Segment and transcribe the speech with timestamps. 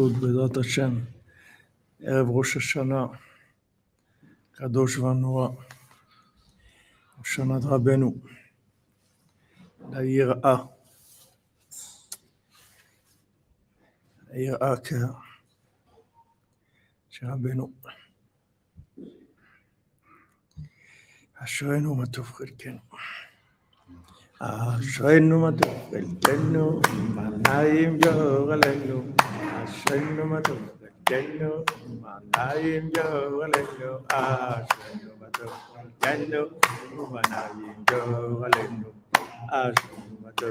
[0.00, 0.98] בעזרת השם,
[2.00, 3.06] ערב ראש השנה,
[4.52, 5.48] קדוש ונורא,
[7.24, 8.14] שנת רבנו,
[9.90, 10.56] ליראה,
[14.28, 14.74] היראה
[17.10, 17.72] שרבנו,
[21.34, 22.78] אשרינו מה טוב חלקנו.
[24.40, 25.68] ആശ്വനുമതു
[26.22, 26.64] വെല്ലു
[27.16, 28.98] മനായും ജോകളല്ലു
[29.52, 30.56] ആശ്വനുമതു
[31.10, 31.52] വെല്ലു
[32.02, 35.46] മനായും ജോകളല്ലു ആശ്വനുമതു
[36.02, 36.42] വെല്ലു
[37.14, 38.90] മനായും ജോകളല്ലു
[39.60, 40.50] ആശ്വനുമതു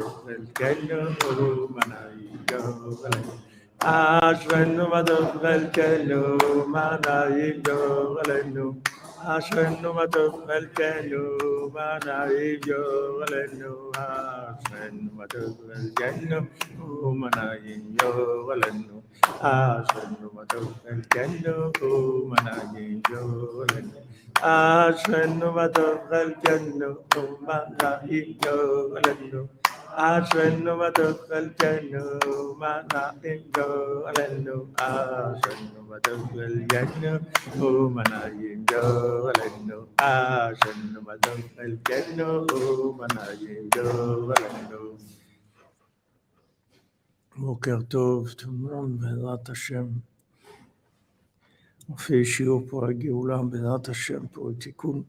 [0.61, 0.99] വെല്ലു
[1.75, 3.35] മനായും ജോകളല്ലു
[3.79, 6.21] ആശ്വനുമതു വെല്ലു
[6.73, 8.67] മനായും ജോകളല്ലു
[9.25, 12.81] Ashenu Ashenumato Velkenu, Manaivyo,
[13.19, 16.47] Valenu, Ashenu Ashenumato Velkenu,
[16.79, 18.11] Umanaivyo,
[18.47, 19.03] Valenu,
[19.41, 23.21] Ashenu Ashenumato Velkenu, Umanaivyo,
[23.57, 23.99] Valenu,
[24.41, 28.55] Ashenu Ashenumato Velkenu, Umanaivyo,
[28.93, 29.49] Valenu,
[29.95, 32.03] Asanu matukal janu
[32.59, 37.23] mana injo alenu Asanu matukal janu
[37.63, 38.83] o mana injo
[39.31, 43.87] alenu Asanu matukal janu o mana injo
[44.35, 44.99] alenu
[47.37, 49.85] בוקר טוב, תמרון בעזרת השם.
[51.89, 55.03] לפי שיעור פה הגאולה בעזרת השם, פה התיקון.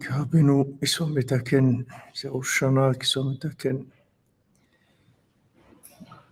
[0.00, 3.92] Eikä minun isomitäkin, se Oshana, isomitäkin,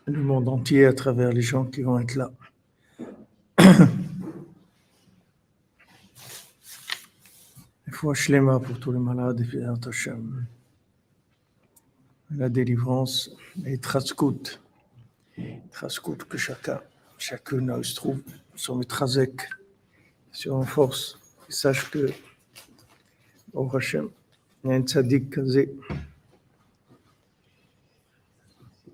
[0.07, 2.31] le monde entier à travers les gens qui vont être là.
[7.87, 10.47] Il faut Shlema pour tous les malades, et évidemment, Hashem.
[12.37, 13.31] La délivrance
[13.65, 14.61] et Traskout.
[15.73, 16.81] Traskout que chacun,
[17.19, 18.21] chacune se trouve,
[18.57, 19.49] son Mitrazek,
[20.33, 22.13] sur en force, sache que
[23.55, 24.09] au Hashem,
[24.65, 25.39] il y a un tzaddik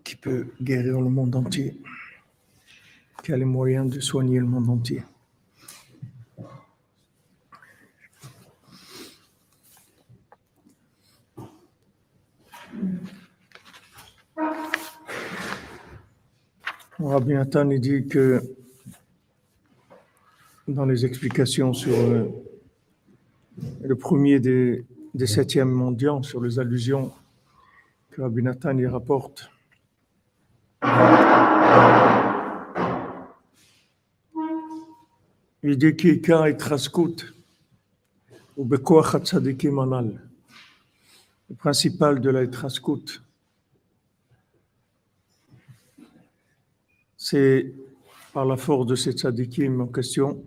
[0.05, 1.81] qui peut guérir le monde entier,
[3.23, 5.03] qui a les moyens de soigner le monde entier?
[16.99, 18.43] Rabbi Nathan dit que
[20.69, 22.29] dans les explications sur euh,
[23.83, 24.85] le premier des,
[25.15, 27.13] des septièmes mendiants sur les allusions
[28.11, 29.51] que Rabbi Nathan y rapporte.
[35.63, 37.35] Il dit qu'Ika est traskout
[38.57, 40.21] ou bekoach tzadikim anal.
[41.49, 43.23] Le principal de la traskout,
[47.17, 47.75] c'est
[48.33, 50.43] par la force de ces tzadikim en question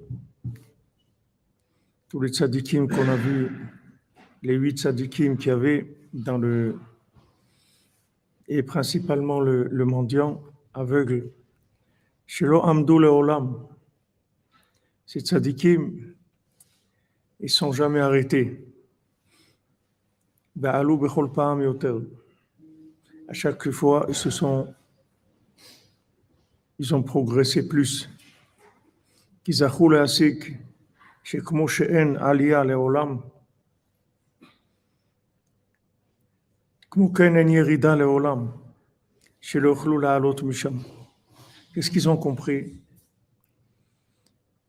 [2.14, 3.50] tous les tzadikim qu'on a vus,
[4.44, 6.78] les huit tzadikim qu'il y avait dans le.
[8.48, 10.40] et principalement le, mendiant
[10.76, 11.32] aveugle.
[12.28, 13.10] Shelo Amdou le.
[15.08, 16.14] Ces tzadikim,
[17.40, 18.64] ils ne sont jamais arrêtés.
[20.62, 20.84] À
[23.32, 24.72] chaque fois, ils se sont.
[26.78, 28.08] Ils ont progressé plus.
[29.44, 30.54] Qu'ils asik
[31.25, 33.17] שכמו שאין עלייה לעולם,
[36.91, 38.47] כמו כן אין ירידה לעולם,
[39.41, 40.75] שלא יוכלו לעלות משם.
[41.73, 42.75] Qu'est-ce qu'ils ont compris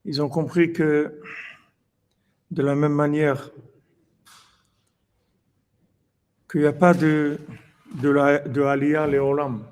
[0.06, 1.20] Ils ont compris que
[2.52, 3.50] de la même manière
[6.50, 7.40] qu'il n'y a pas de,
[7.96, 9.66] de, la, de Aliyah Léolam.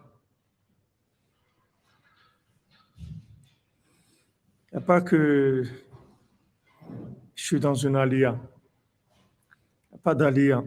[4.72, 5.64] Il n'y a pas que
[7.35, 8.39] je suis dans une alia.
[9.91, 10.63] Il n'y a pas d'alia.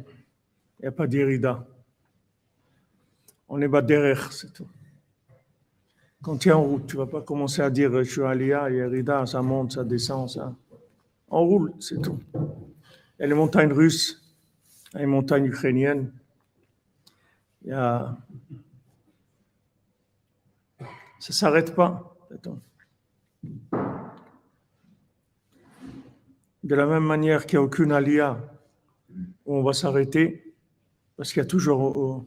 [0.79, 1.65] Il n'y a pas d'irida.
[3.47, 4.67] On est bas derrière, c'est tout.
[6.21, 8.69] Quand tu es en route, tu ne vas pas commencer à dire je suis alia,
[8.69, 10.55] irida, ça monte, ça descend, ça.
[11.29, 12.19] On roule, c'est tout.
[12.33, 14.21] Il y a les montagnes russes,
[14.93, 16.11] les montagnes ukrainiennes.
[17.63, 18.17] Il y a...
[21.19, 22.15] Ça ne s'arrête pas.
[26.65, 28.37] De la même manière qu'il n'y a aucune alia
[29.45, 30.53] on va s'arrêter,
[31.15, 32.25] parce qu'il y a toujours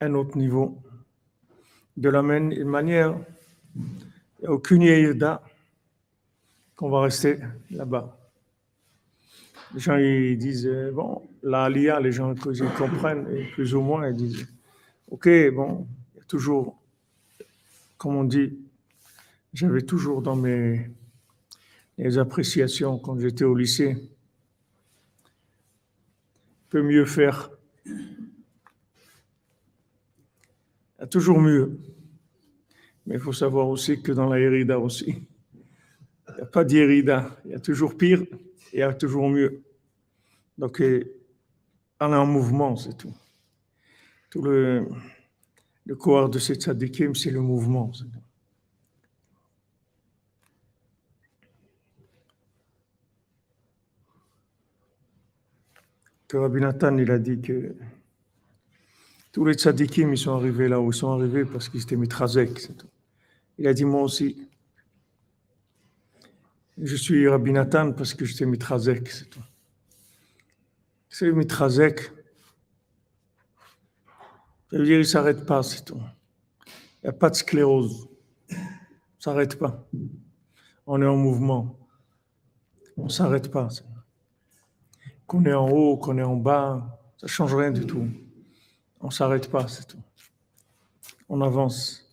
[0.00, 0.82] un autre niveau.
[1.96, 3.16] De la même manière,
[3.76, 3.82] il
[4.40, 5.42] n'y a aucune yéida
[6.74, 7.38] qu'on va rester
[7.70, 8.18] là-bas.
[9.74, 14.08] Les gens ils disent, bon, la alia, les gens ils comprennent, et plus ou moins,
[14.08, 14.48] ils disent,
[15.10, 16.76] ok, bon, il y a toujours
[17.98, 18.58] comme on dit,
[19.54, 20.90] j'avais toujours dans mes
[21.98, 23.96] les appréciations quand j'étais au lycée,
[26.68, 27.50] peut mieux faire.
[30.98, 31.78] Y a toujours mieux.
[33.06, 35.26] Mais il faut savoir aussi que dans la Hérida aussi,
[36.28, 37.38] il n'y a pas d'Hérida.
[37.44, 38.22] Il y a toujours pire
[38.72, 39.62] et il y a toujours mieux.
[40.58, 40.82] Donc,
[42.00, 43.14] on est en mouvement, c'est tout.
[44.30, 44.88] Tout le,
[45.84, 47.92] le corps de cette tzadikim, c'est le mouvement.
[56.28, 57.76] Que il a dit que
[59.32, 62.68] tous les tzadikim, ils sont arrivés là où ils sont arrivés parce qu'ils étaient mitrazek.
[63.58, 64.48] Il a dit, moi aussi,
[66.78, 69.44] je suis Rabbi Nathan parce que j'étais mitrazek, c'est tout.
[71.08, 72.10] C'est mitrazek,
[74.70, 76.00] ça veut dire qu'il ne s'arrête pas, c'est tout.
[77.02, 78.08] Il n'y a pas de sclérose.
[78.48, 78.64] Ça ne
[79.20, 79.88] s'arrête pas.
[80.86, 81.78] On est en mouvement.
[82.96, 83.68] On ne s'arrête pas.
[85.26, 88.06] Qu'on est en haut, qu'on est en bas, ça ne change rien du tout.
[89.00, 90.02] On ne s'arrête pas, c'est tout.
[91.28, 92.08] On avance.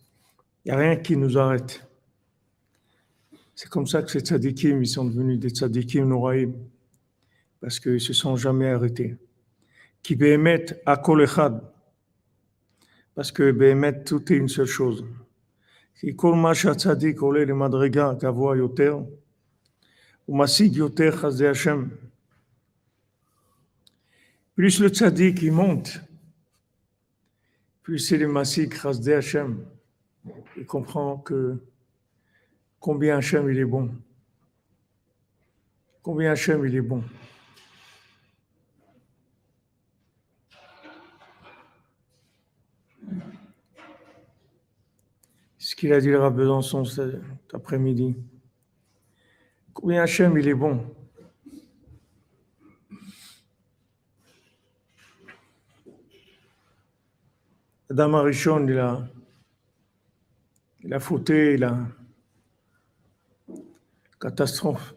[0.64, 1.86] Il n'y a rien qui nous arrête.
[3.54, 6.54] C'est comme ça que ces tzadikim, ils sont devenus des tzadikim noraïm,
[7.60, 9.16] parce qu'ils ne se sont jamais arrêtés.
[10.02, 11.62] Qui bémet à kolechad,
[13.14, 15.04] parce que bémet, tout est une seule chose.
[15.94, 18.96] Si kol ma tzadik ole le madrega gavoa yoter,
[20.26, 21.12] ou masig yoter.
[24.54, 26.00] Plus le tzadik il monte,
[27.82, 29.66] plus c'est le masig chazde Hashem.
[30.56, 31.60] Il comprend que
[32.78, 33.94] combien Hachem il est bon.
[36.02, 37.02] Combien Hachem il est bon.
[45.58, 48.16] Ce qu'il a dit le Besançon cet après-midi.
[49.72, 50.94] Combien Hachem il est bon.
[57.94, 59.08] Adam Arishon, il a,
[60.82, 61.78] il a fauté, il a
[64.20, 64.96] catastrophe.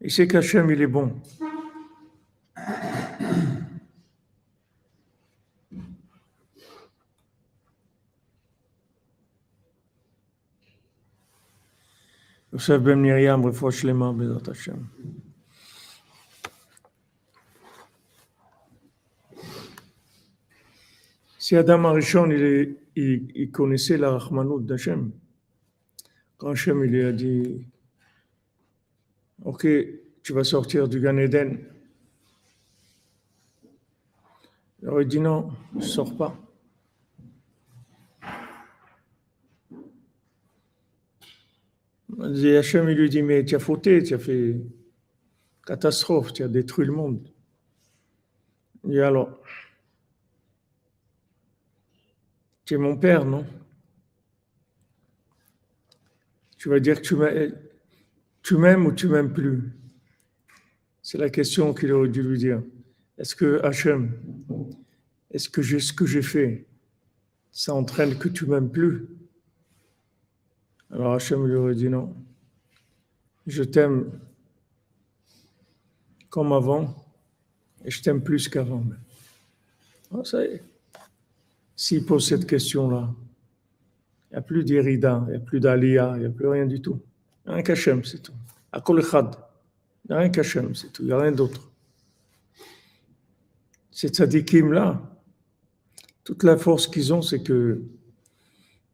[0.00, 1.20] Il sait qu'Hachem, il est bon.
[12.52, 14.52] Yosef Ben Miriam, refouach les mains, Bézat
[21.50, 25.10] Si Adam Arishon, il, il, il connaissait la Rahmanout d'Hachem,
[26.36, 27.66] quand Hachem il lui a dit
[29.44, 29.66] Ok,
[30.22, 31.58] tu vas sortir du Gan Eden,
[34.80, 36.38] il aurait dit Non, je ne sors pas.
[42.20, 44.54] Hachem il lui dit Mais tu as fauté, tu as fait
[45.66, 47.28] catastrophe, tu as détruit le monde.
[48.88, 49.42] Et alors,
[52.70, 53.44] tu mon père, non?
[56.56, 57.52] Tu vas dire que
[58.42, 59.72] tu m'aimes ou tu m'aimes plus?
[61.02, 62.62] C'est la question qu'il aurait dû lui dire.
[63.18, 64.12] Est-ce que Hachem,
[65.32, 66.64] est-ce que j'ai ce que j'ai fait,
[67.50, 69.08] ça entraîne que tu m'aimes plus?
[70.92, 72.14] Alors Hachem lui aurait dit non.
[73.48, 74.12] Je t'aime
[76.28, 76.94] comme avant
[77.84, 78.84] et je t'aime plus qu'avant.
[80.14, 80.38] Ah, ça.
[81.80, 83.10] S'il pose cette question-là,
[84.28, 86.66] il n'y a plus d'Irida, il n'y a plus d'Alia, il n'y a plus rien
[86.66, 87.00] du tout.
[87.00, 88.34] Il n'y a rien qu'Hachem, c'est tout.
[88.74, 88.82] Il
[90.10, 91.00] n'y a rien qu'Hachem, c'est tout.
[91.04, 91.72] Il n'y a rien d'autre.
[93.90, 95.00] Ces tzadikim-là,
[96.22, 97.80] toute la force qu'ils ont, c'est que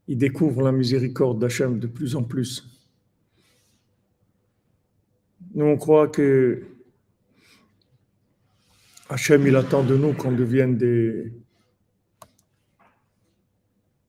[0.07, 2.69] ils découvrent la miséricorde d'Hachem de plus en plus.
[5.57, 6.63] Nous, on croit que
[9.09, 11.33] Hachem, il attend de nous qu'on devienne des,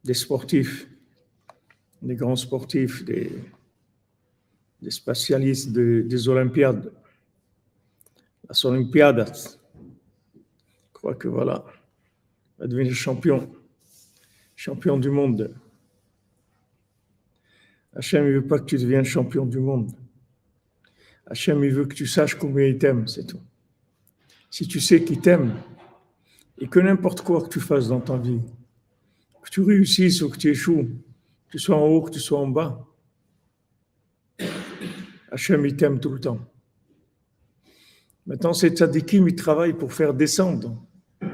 [0.08, 0.88] des sportifs,
[2.02, 3.30] des grands sportifs, des,
[4.90, 6.94] spécialistes des Olympiades,
[8.48, 9.60] las Olympiadas.
[9.76, 11.66] Je crois que voilà,
[12.58, 13.50] va devenir champion,
[14.56, 15.54] champion du monde.
[17.94, 19.92] Hachem ne veut pas que tu deviennes champion du monde.
[21.26, 23.42] Hachem, il veut que tu saches combien il t'aime, c'est tout.
[24.50, 25.54] Si tu sais qu'il t'aime,
[26.60, 28.40] et que n'importe quoi que tu fasses dans ta vie,
[29.48, 30.90] que tu réussisses ou que tu échoues,
[31.48, 32.86] que tu sois en haut, que tu sois en bas,
[35.32, 36.40] Hachem, il t'aime tout le temps.
[38.26, 40.84] Maintenant, ces tzadikim, ils travaillent pour faire descendre,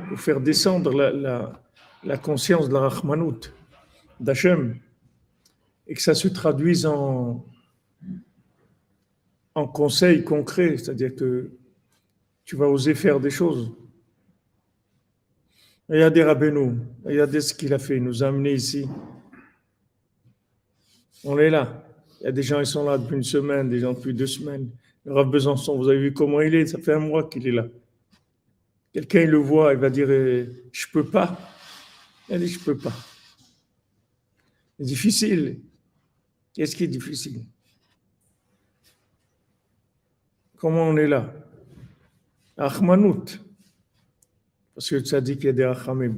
[0.09, 3.51] pour faire descendre la, conscience de la Rahmanout
[4.19, 4.77] d'Hachem
[5.87, 7.43] et que ça se traduise en,
[9.55, 11.49] en conseils concrets, c'est-à-dire que
[12.45, 13.71] tu vas oser faire des choses.
[15.89, 18.87] Regardez Rabbeinu, regardez ce qu'il a fait, il nous a amenés ici.
[21.23, 21.85] On est là.
[22.21, 24.27] Il y a des gens, qui sont là depuis une semaine, des gens depuis deux
[24.27, 24.69] semaines.
[25.05, 26.67] Le Rav Besançon, vous avez vu comment il est?
[26.67, 27.67] Ça fait un mois qu'il est là.
[28.93, 31.37] Quelqu'un le voit, il va dire eh, Je peux pas.
[32.29, 32.93] Il dit Je peux pas.
[34.77, 35.59] C'est difficile.
[36.53, 37.41] Qu'est-ce qui est difficile?
[40.57, 41.33] Comment on est là?
[42.55, 43.39] Achmanout.
[44.75, 46.15] Parce que ça dit qu'il y a des Achamim.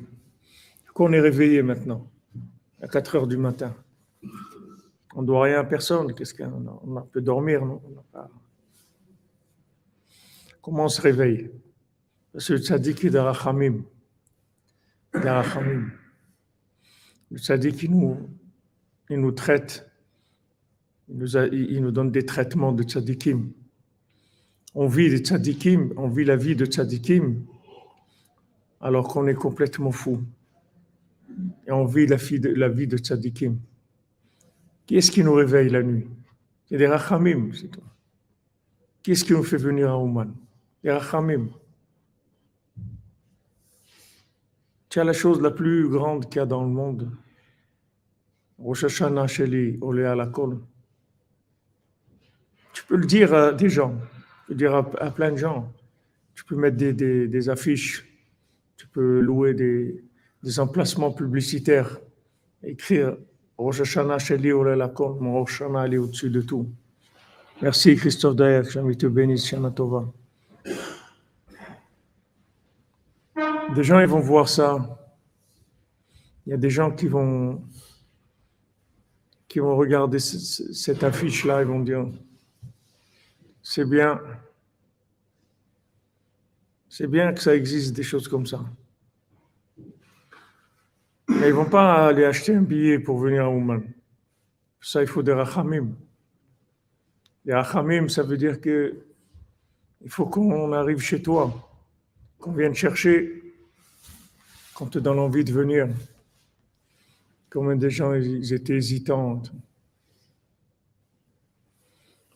[0.93, 2.09] Qu'on est réveillé maintenant,
[2.81, 3.75] à 4 heures du matin.
[5.13, 6.13] On ne doit rien à personne.
[6.13, 7.81] Qu'est-ce qu'on on peut dormir, non?
[10.61, 11.51] Comment on se réveille?
[12.31, 13.83] Parce que le tzaddik est d'Arachamim.
[15.13, 15.91] D'Arachamim.
[17.31, 18.29] Le tzaddik, il nous,
[19.09, 19.89] il nous traite.
[21.09, 23.51] Il nous, il nous donne des traitements de tzaddikim.
[24.73, 27.45] On vit des tzaddikim, on vit la vie de tzaddikim,
[28.81, 30.21] alors qu'on est complètement fou.
[31.67, 32.69] Et on vit la vie de, la.
[34.85, 36.07] Qui est-ce qui nous réveille la nuit?
[36.67, 37.81] C'est des rachamim, c'est tout.
[39.03, 40.33] Qui est-ce qui nous fait venir à Ouman
[40.83, 41.49] Les rachamim.
[44.97, 47.11] As la chose la plus grande qu'il y a dans le monde.
[48.57, 50.31] Rosh Hashanah Sheli, Olé la
[52.71, 55.73] Tu peux le dire à des gens, tu peux le dire à, plein de gens.
[56.33, 58.04] Tu peux mettre des, des, affiches,
[59.01, 60.03] louer des,
[60.59, 61.99] emplacements publicitaires,
[62.63, 63.17] écrire
[63.57, 66.69] Rosh Hashanah Sheli la mon Rosh est au-dessus de tout.
[67.61, 70.05] Merci Christophe que jamais te bénisse, Shana Tova.
[73.75, 74.99] Des gens, ils vont voir ça.
[76.45, 77.63] Il y a des gens qui vont,
[79.47, 82.07] qui vont regarder cette affiche-là, ils vont dire,
[83.63, 84.21] c'est bien,
[86.87, 88.63] c'est bien que ça existe des choses comme ça.
[91.45, 93.83] Ils ne vont pas aller acheter un billet pour venir à Ouman.
[94.81, 95.89] Ça, il faut des rachamim.
[97.45, 99.05] Les rachamim, ça veut dire que
[100.01, 101.53] il faut qu'on arrive chez toi,
[102.39, 103.43] qu'on vienne chercher,
[104.73, 105.87] qu'on te donne envie de venir.
[107.51, 109.43] Combien de gens ils étaient hésitants.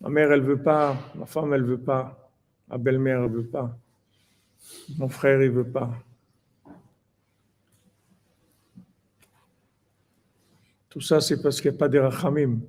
[0.01, 0.95] Ma mère, elle veut pas.
[1.15, 2.31] Ma femme, elle veut pas.
[2.67, 3.75] Ma belle-mère, elle veut pas.
[4.99, 5.97] Mon frère, il veut pas.
[10.89, 12.59] Tout ça, c'est parce qu'il n'y a pas de rachamim.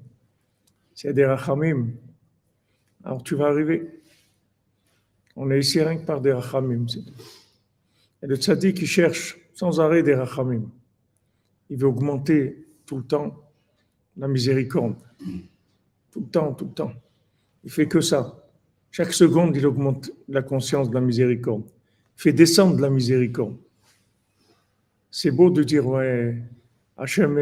[1.02, 1.92] A des rachamim,
[3.02, 3.88] alors tu vas arriver.
[5.34, 6.84] On est ici rien que par des rachamim.
[8.22, 10.70] Et le tzaddik qui cherche sans arrêt des rachamim.
[11.70, 13.34] Il veut augmenter tout le temps
[14.16, 14.96] la miséricorde.
[16.10, 16.92] Tout le temps, tout le temps.
[17.64, 18.36] Il fait que ça.
[18.90, 21.64] Chaque seconde, il augmente la conscience de la miséricorde.
[22.18, 23.56] Il fait descendre la miséricorde.
[25.10, 26.36] C'est beau de dire, ouais,
[26.96, 27.38] Hachem,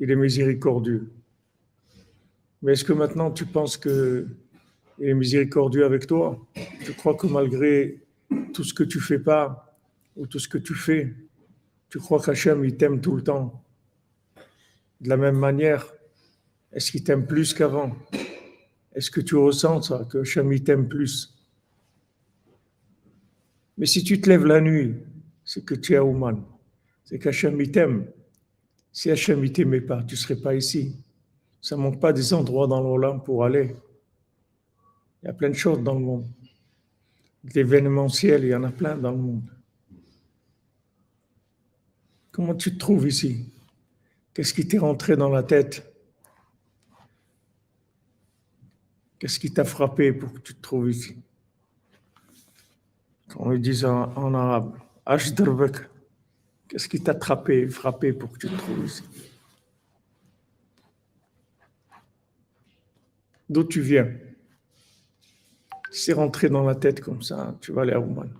[0.00, 1.12] il est miséricordieux.
[2.62, 4.26] Mais est-ce que maintenant tu penses qu'il
[5.00, 6.44] est miséricordieux avec toi?
[6.84, 8.00] Tu crois que malgré
[8.52, 9.78] tout ce que tu fais pas
[10.16, 11.14] ou tout ce que tu fais,
[11.90, 13.62] tu crois qu'Hachem, il t'aime tout le temps?
[15.00, 15.86] De la même manière,
[16.72, 17.96] est-ce qu'il t'aime plus qu'avant?
[18.94, 21.36] Est-ce que tu ressens ça, que Hachem, il t'aime plus?
[23.76, 24.96] Mais si tu te lèves la nuit,
[25.44, 26.44] c'est que tu es humain.
[27.04, 28.06] C'est qu'Hachem, il t'aime.
[28.92, 30.96] Si Hachem ne t'aimait pas, tu ne serais pas ici.
[31.60, 33.76] Ça ne manque pas des endroits dans l'Olam pour aller.
[35.22, 36.26] Il y a plein de choses dans le monde.
[37.54, 39.50] L'événementiel, il y en a plein dans le monde.
[42.32, 43.52] Comment tu te trouves ici?
[44.32, 45.86] Qu'est-ce qui t'est rentré dans la tête?
[49.18, 51.16] Qu'est-ce qui t'a frappé pour que tu te trouves ici?
[53.36, 55.76] On le dit en, en arabe, Ashdarbek.
[56.70, 59.02] Qu'est-ce qui t'a attrapé, frappé pour que tu te trouves ici
[63.48, 64.08] D'où tu viens
[65.90, 68.30] C'est rentré dans la tête comme ça, tu vas aller à Ouman.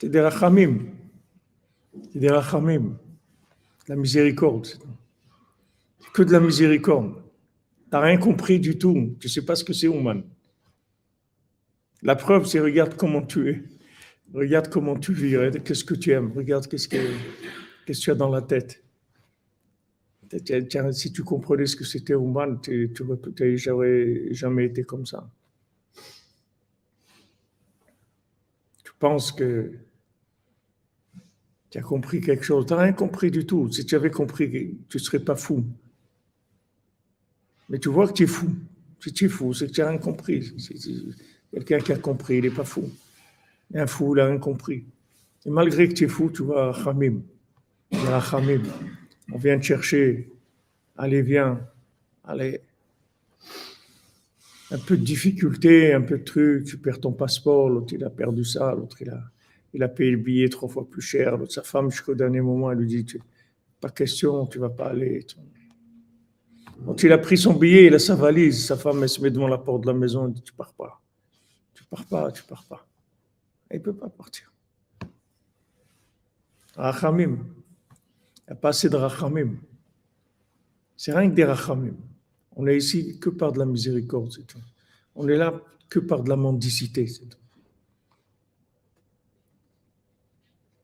[0.00, 0.92] C'est des rachamim.
[2.12, 2.96] C'est des rachamim.
[3.88, 4.68] La miséricorde.
[6.12, 7.14] Que de la miséricorde.
[7.16, 9.16] Tu n'as rien compris du tout.
[9.18, 10.22] Tu sais pas ce que c'est Ouman.
[12.02, 13.75] La preuve, c'est regarde comment tu es.
[14.34, 16.96] Regarde comment tu vis, qu'est-ce que tu aimes, regarde qu'est-ce que,
[17.86, 18.82] qu'est-ce que tu as dans la tête.
[20.92, 25.30] Si tu comprenais ce que c'était Ouman, tu n'aurais jamais été comme ça.
[28.82, 29.72] Tu penses que
[31.70, 32.66] Tu as compris quelque chose?
[32.66, 33.70] Tu n'as rien compris du tout.
[33.70, 34.50] Si tu avais compris,
[34.88, 35.64] tu ne serais pas fou.
[37.68, 38.48] Mais tu vois que tu es fou.
[39.00, 40.54] Si tu es fou, c'est que tu n'as rien compris.
[41.52, 42.90] Quelqu'un qui a compris, il n'est pas fou.
[43.74, 44.84] Un fou, il n'a rien compris.
[45.44, 47.22] Et malgré que tu es fou, tu vois Khamim.
[47.92, 50.30] On vient te chercher.
[50.96, 51.60] Allez, viens.
[52.24, 52.60] Allez.
[54.70, 56.64] Un peu de difficulté, un peu de truc.
[56.64, 57.68] Tu perds ton passeport.
[57.70, 58.74] L'autre, il a perdu ça.
[58.74, 59.22] L'autre, il a,
[59.72, 61.36] il a payé le billet trois fois plus cher.
[61.36, 63.18] L'autre, sa femme, jusqu'au dernier moment, elle lui dit
[63.80, 65.24] Pas question, tu vas pas aller.
[66.84, 68.66] Quand il a pris son billet, il a sa valise.
[68.66, 70.26] Sa femme, elle se met devant la porte de la maison.
[70.26, 71.00] Elle dit Tu pars pas.
[71.74, 72.86] Tu pars pas, tu pars pas.
[73.70, 74.52] Il ne peut pas partir.
[76.76, 77.38] Rachamim.
[78.46, 79.56] Il n'y a pas assez de rachamim.
[80.96, 81.94] C'est rien que des rachamim.
[82.54, 84.60] On est ici que par de la miséricorde, c'est tout.
[85.14, 87.38] On est là que par de la mendicité, c'est tout.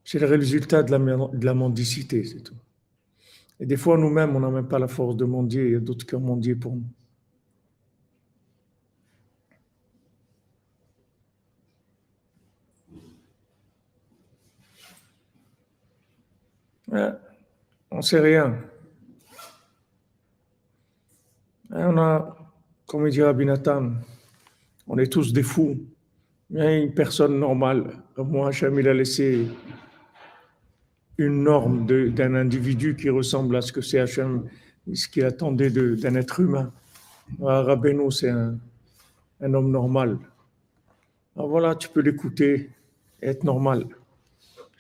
[0.05, 2.57] C'est le résultat de la, de la mendicité, c'est tout.
[3.61, 5.65] Et des fois, nous-mêmes, on n'a même pas la force de mendier.
[5.67, 6.85] Il y a d'autres qui ont mendié pour nous.
[16.93, 18.57] On ne sait rien.
[21.71, 22.37] on a,
[22.87, 23.47] comme dit Rabbi
[24.87, 25.79] on est tous des fous.
[26.51, 27.97] Il a une personne normale.
[28.19, 29.47] Moi, Hachem, il a laissé
[31.17, 34.49] une norme d'un individu qui ressemble à ce que c'est Hachem,
[34.93, 36.71] ce qu'il attendait d'un être humain.
[37.41, 38.59] Rabbeinu, c'est un,
[39.41, 40.19] un, homme normal.
[41.37, 42.69] Alors voilà, tu peux l'écouter
[43.23, 43.87] et être normal.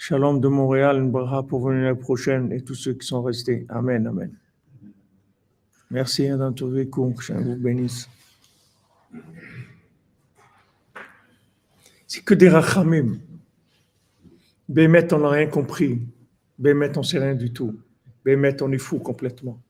[0.04, 3.66] Shalom de Montréal, une braha pour venir la prochaine et tous ceux qui sont restés.
[3.68, 4.32] Amen, amen.
[5.92, 8.08] Merci hein, d'en trouver que vous bénisse.
[12.08, 13.20] C'est que des rachamim.
[14.68, 16.00] Bémet, on n'a rien compris.
[16.58, 17.78] Bémet, on ne sait rien du tout.
[18.24, 19.62] Bémet, on est fou complètement.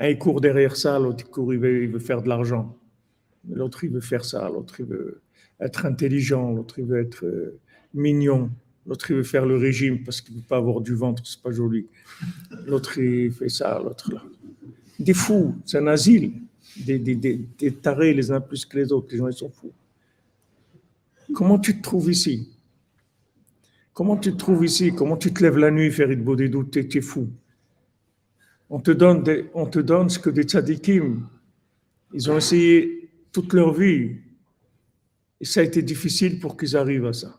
[0.00, 2.76] Un il court derrière ça, l'autre il court, il veut, faire de l'argent.
[3.48, 5.22] L'autre il veut faire ça, l'autre il veut
[5.60, 7.60] être intelligent, l'autre il veut être euh,
[7.94, 8.50] mignon.
[8.86, 11.42] L'autre, il veut faire le régime parce qu'il ne veut pas avoir du ventre, c'est
[11.42, 11.86] pas joli.
[12.66, 14.22] L'autre, il fait ça, l'autre là.
[14.98, 16.32] Des fous, c'est un asile.
[16.76, 19.08] Des, des, des, tarés les uns plus que les autres.
[19.10, 19.72] Les gens, ils sont fous.
[21.34, 22.48] Comment tu te trouves ici?
[23.92, 24.92] Comment tu te trouves ici?
[24.94, 27.28] Comment tu te lèves la nuit, des doutes Tu es fou.
[28.70, 29.24] On te, donne
[29.54, 31.26] on te donne ce que des tzadikim,
[32.12, 34.16] ils ont essayé toute leur vie.
[35.40, 37.38] Et ça a été difficile pour qu'ils arrivent à ça.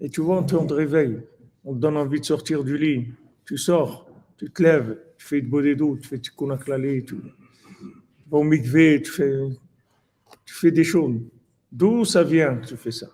[0.00, 1.20] Et tu vois, on te, réveille,
[1.64, 3.08] on te donne envie de sortir du lit.
[3.44, 7.16] Tu sors, tu te lèves, tu fais de d'eau, tu fais du konaklali, tu
[8.28, 9.32] vas au mikvé, tu fais,
[10.44, 11.20] tu fais des choses.
[11.72, 13.08] D'où ça vient que tu fais ça?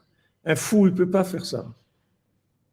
[0.45, 1.73] Un fou, il ne peut pas faire ça.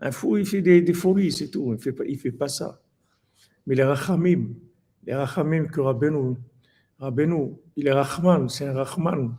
[0.02, 1.66] Un fou, il fait des, folies, c'est tout.
[1.68, 2.82] Il ne fait, pas, fait pas ça.
[3.68, 4.56] Mais les rachamim,
[5.06, 6.36] les rachamim que Rabbeinu,
[6.98, 9.38] Rabbeinu, il est rachman, c'est un rachman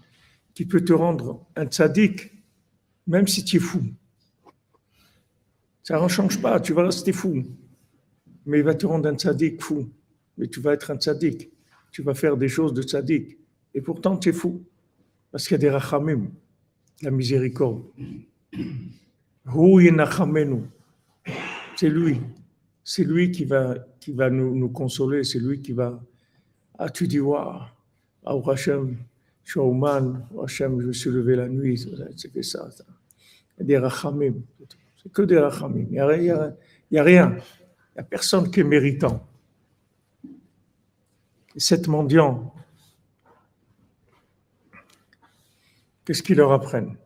[0.54, 2.32] qui peut te rendre un tzaddik,
[3.06, 3.82] même si tu es fou.
[5.90, 7.42] Ça ne change pas, tu vas rester fou.
[8.46, 9.90] Mais il va te rendre un tzaddik fou.
[10.38, 11.50] Mais tu vas être un tzaddik.
[11.90, 13.36] Tu vas faire des choses de tzaddik.
[13.74, 14.62] Et pourtant, tu es fou.
[15.32, 16.30] Parce qu'il y a des rachamim,
[17.02, 17.82] la miséricorde.
[21.74, 22.20] C'est lui.
[22.84, 25.24] C'est lui qui va, qui va nous, nous consoler.
[25.24, 26.00] C'est lui qui va.
[26.78, 27.62] Ah, tu dis, waouh,
[28.24, 28.96] ah, Hachem,
[29.42, 29.60] je suis
[30.40, 31.84] Hachem, je me suis levé la nuit,
[32.16, 32.70] c'est fait ça.
[32.70, 32.84] ça.
[33.58, 34.34] Il y a des rachamim.
[35.02, 35.86] C'est que des rachamim.
[35.88, 36.56] Il n'y a, rien.
[36.90, 39.26] Il n'y a personne qui est méritant.
[41.54, 42.54] Et sept mendiants,
[46.04, 46.96] qu'est-ce qu'ils leur apprennent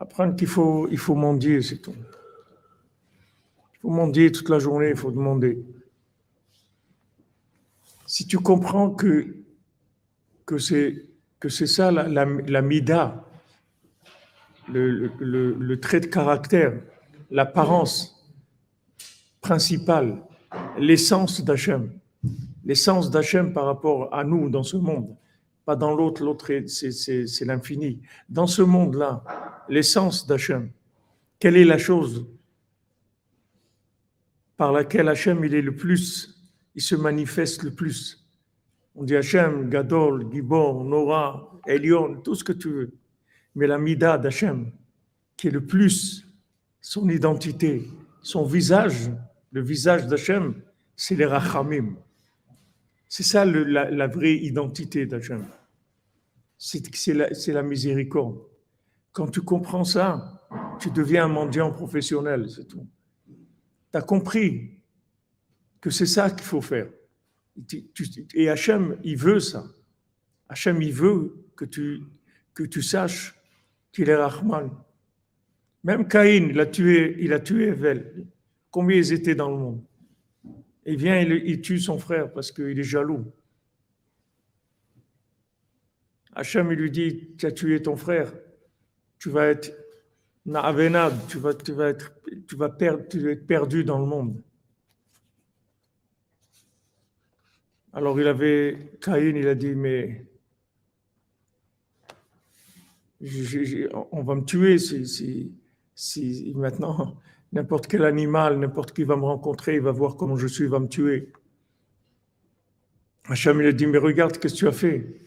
[0.00, 1.94] Apprennent qu'il faut, il faut mendier, c'est tout.
[3.74, 5.64] Il faut mendier toute la journée, il faut demander.
[8.06, 9.36] Si tu comprends que,
[10.44, 11.06] que c'est
[11.38, 13.24] que c'est ça la, la, la mida,
[14.72, 16.80] le, trait de caractère,
[17.30, 18.32] l'apparence
[19.40, 20.22] principale,
[20.78, 21.92] l'essence d'Hachem.
[22.64, 25.16] L'essence d'Hachem par rapport à nous dans ce monde.
[25.64, 28.00] Pas dans l'autre, l'autre c'est l'infini.
[28.28, 29.24] Dans ce monde-là,
[29.68, 30.70] l'essence d'Hachem.
[31.38, 32.26] Quelle est la chose
[34.56, 36.40] par laquelle Hachem il est le plus,
[36.74, 38.24] il se manifeste le plus?
[38.94, 42.92] On dit Hachem, Gadol, Gibor, Nora, Elion, tout ce que tu veux
[43.54, 44.70] mais la mida d'Hachem,
[45.36, 46.26] qui est le plus
[46.80, 47.88] son identité,
[48.22, 49.10] son visage,
[49.50, 50.54] le visage d'Hachem,
[50.96, 51.96] c'est les rachamim.
[53.08, 55.46] C'est ça la, vraie identité d'Hachem.
[56.56, 58.38] C'est la, la miséricorde.
[59.12, 60.40] Quand tu comprends ça,
[60.80, 62.86] tu deviens un mendiant professionnel, c'est tout.
[63.26, 64.78] Tu as compris
[65.80, 66.88] que c'est ça qu'il faut faire.
[68.34, 69.66] Et Hachem, il veut ça.
[70.48, 72.02] Hachem, il veut que tu,
[72.54, 73.34] que tu saches
[73.92, 74.70] qu'il est Rahman.
[75.84, 78.26] Même Caïn, il a tué, il a tué Evel.
[78.70, 79.84] Combien ils étaient dans le monde?
[80.86, 83.24] Il vient, il, tue son frère parce qu'il est jaloux.
[86.34, 88.32] Hachem, il lui dit, tu as tué ton frère,
[89.18, 89.72] tu vas être
[90.44, 92.68] tu vas, tu vas être, tu tu vas
[93.36, 94.42] perdu dans le monde.
[97.92, 100.26] Alors il avait, Caïn, il a dit, mais
[103.22, 107.16] on va me tuer si, maintenant
[107.52, 110.70] n'importe quel animal, n'importe qui va me rencontrer, il va voir comment je suis, il
[110.70, 111.32] va me tuer.
[113.28, 115.20] Hachem, a dit, mais regarde, qu'est-ce que tu as fait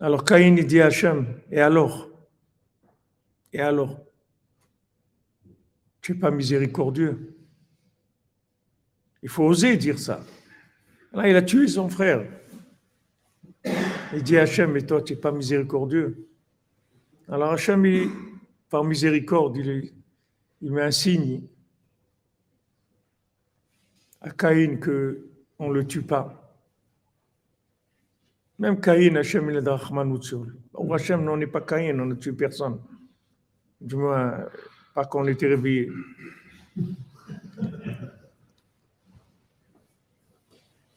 [0.00, 2.10] Alors Caïn, dit à Hachem, et alors?
[3.52, 4.00] Et alors?
[6.02, 7.34] Tu n'es pas miséricordieux.
[9.22, 10.22] Il faut oser dire ça.
[11.14, 12.26] Là, il a tué son frère.
[14.12, 16.28] Il dit Hachem, mais toi, tu n'es pas miséricordieux.
[17.28, 17.84] Alors Hachem,
[18.68, 19.92] par miséricorde, il,
[20.60, 21.42] met un signe
[24.20, 26.40] à Caïn qu'on ne le tue pas.
[28.58, 30.58] Même Caïn, Hachem, il est sur lui.
[30.92, 32.78] Hachem, on n'est pas Caïn, on ne tue personne.
[33.80, 34.46] Du moins,
[34.94, 35.90] pas qu'on était réveillé.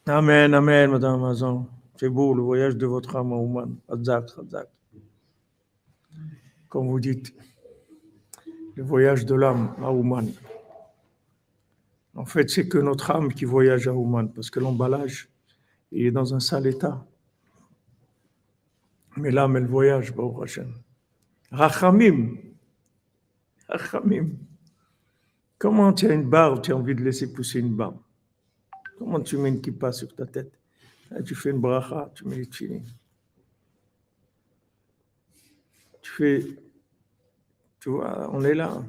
[0.06, 1.68] Amen, amen, madame Amazon.
[1.98, 3.76] C'est beau le voyage de votre âme à Ouman.
[6.70, 7.34] Comme vous dites,
[8.76, 10.28] le voyage de l'âme à Ouman.
[12.16, 15.30] En fait, c'est que notre âme qui voyage à Ouman, parce que l'emballage
[15.92, 17.06] est dans un sale état.
[19.16, 20.74] Mais l'âme, elle voyage, Baruch Hashem.
[21.52, 22.38] Rachamim.
[23.68, 24.30] Rachamim.
[25.58, 27.98] Comment tu as une barbe, tu as envie de laisser pousser une barbe
[29.00, 30.60] Comment tu mets une kippa sur ta tête?
[31.26, 32.50] Tu fais une bracha, tu mets les
[36.08, 36.46] Tu fais,
[37.82, 38.82] tu vois, on est là,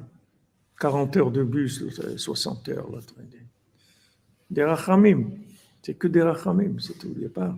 [0.79, 1.83] 40 heures de bus,
[2.15, 2.99] 60 heures, là,
[4.49, 5.31] des rachamim,
[5.81, 7.53] c'est que des rachamim, c'est tout, il a pas.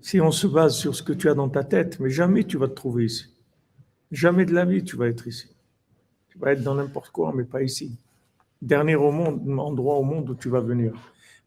[0.00, 2.58] Si on se base sur ce que tu as dans ta tête, mais jamais tu
[2.58, 3.32] vas te trouver ici.
[4.10, 5.48] Jamais de la vie tu vas être ici.
[6.28, 7.96] Tu vas être dans n'importe quoi, mais pas ici.
[8.60, 10.92] Dernier au monde, endroit au monde où tu vas venir.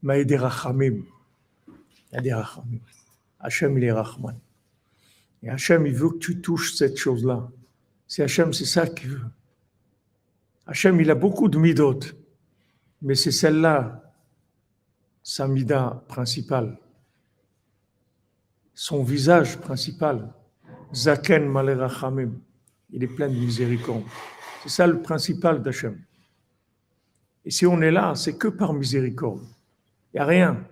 [0.01, 1.03] Maïdi Rachamim.
[2.13, 2.79] Il y des Rachamim.
[3.41, 4.39] Hachem, il est Rahman.
[5.43, 7.49] Et Hachem, il veut que tu touches cette chose-là.
[8.08, 9.25] C'est Hachem, c'est ça qu'il veut.
[10.65, 11.99] Hachem, il a beaucoup de midot,
[13.02, 14.04] mais c'est celle-là,
[15.23, 16.78] sa mida principale.
[18.73, 20.34] Son visage principal,
[20.93, 22.39] Zaken Malerachamim,
[22.91, 24.04] il est plein de miséricorde.
[24.63, 25.99] C'est ça le principal d'Hachem.
[27.45, 29.43] Et si on est là, c'est que par miséricorde.
[30.13, 30.67] Il n'y a rien.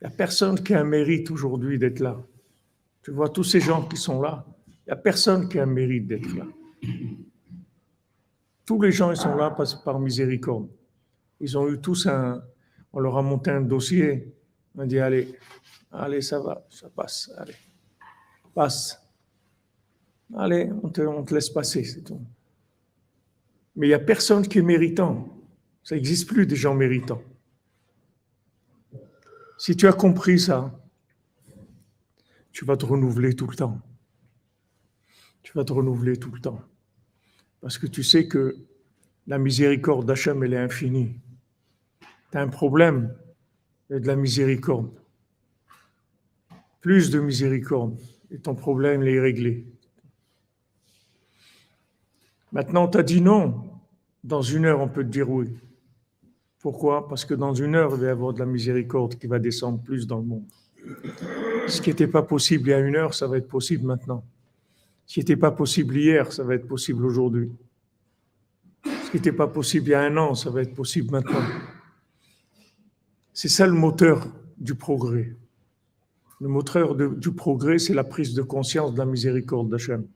[0.00, 2.16] Il n'y a personne qui a un mérite aujourd'hui d'être là.
[3.06, 5.66] Tu vois tous ces gens qui sont là, il n'y a personne qui a un
[5.66, 6.44] mérite d'être là.
[8.64, 10.68] Tous les gens, ils sont là par, par miséricorde.
[11.38, 12.42] Ils ont eu tous un...
[12.92, 14.34] On leur a monté un dossier.
[14.74, 15.38] On a dit, allez,
[15.92, 17.54] allez, ça va, ça passe, allez,
[18.52, 19.00] passe.
[20.36, 22.20] Allez, on te, on te laisse passer, c'est tout.
[23.76, 25.28] Mais il n'y a personne qui est méritant.
[25.84, 27.22] Ça n'existe plus des gens méritants.
[29.58, 30.76] Si tu as compris ça,
[32.56, 33.78] tu vas te renouveler tout le temps.
[35.42, 36.62] Tu vas te renouveler tout le temps.
[37.60, 38.56] Parce que tu sais que
[39.26, 41.20] la miséricorde d'Hachem, elle est infinie.
[42.30, 43.14] Tu as un problème,
[43.90, 44.90] il de la miséricorde.
[46.80, 49.66] Plus de miséricorde, et ton problème est réglé.
[52.52, 53.68] Maintenant, tu as dit non.
[54.24, 55.58] Dans une heure, on peut te dire oui.
[56.60, 57.06] Pourquoi?
[57.06, 59.82] Parce que dans une heure, il va y avoir de la miséricorde qui va descendre
[59.82, 60.46] plus dans le monde.
[61.68, 64.24] Ce qui n'était pas possible il y a une heure, ça va être possible maintenant.
[65.06, 67.50] Ce qui n'était pas possible hier, ça va être possible aujourd'hui.
[68.84, 71.42] Ce qui n'était pas possible il y a un an, ça va être possible maintenant.
[73.32, 74.26] C'est ça le moteur
[74.58, 75.34] du progrès.
[76.40, 80.06] Le moteur du progrès, c'est la prise de conscience de la miséricorde d'Hachem.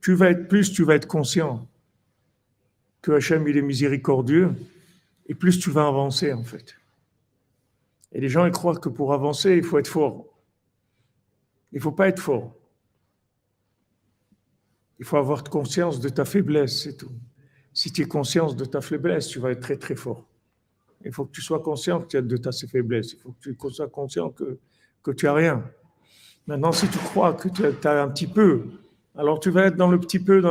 [0.00, 1.66] Tu vas être plus, tu vas être conscient
[3.02, 4.52] que Hachem, il est miséricordieux,
[5.28, 6.79] et plus tu vas avancer en fait.
[8.12, 10.26] Et les gens ils croient que pour avancer, il faut être fort.
[11.72, 12.54] Il ne faut pas être fort.
[14.98, 17.12] Il faut avoir conscience de ta faiblesse, c'est tout.
[17.72, 20.26] Si tu es conscient de ta faiblesse, tu vas être très très fort.
[21.04, 23.12] Il faut que tu sois conscient de ta faiblesse.
[23.12, 24.58] Il faut que tu sois conscient que,
[25.02, 25.64] que tu as rien.
[26.46, 28.64] Maintenant, si tu crois que tu as, un petit peu,
[29.16, 30.42] Alors tu vas être dans le petit peu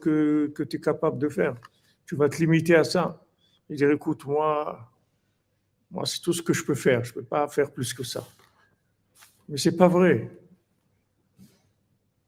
[0.00, 1.56] que, que tu es capable de faire.
[2.04, 3.24] Tu vas te limiter à ça.
[3.68, 4.92] Et dire, écoute, moi,
[5.90, 7.04] moi c'est tout ce que je peux faire.
[7.04, 8.26] Je ne peux pas faire plus que ça.
[9.48, 10.30] Mais ce n'est pas vrai.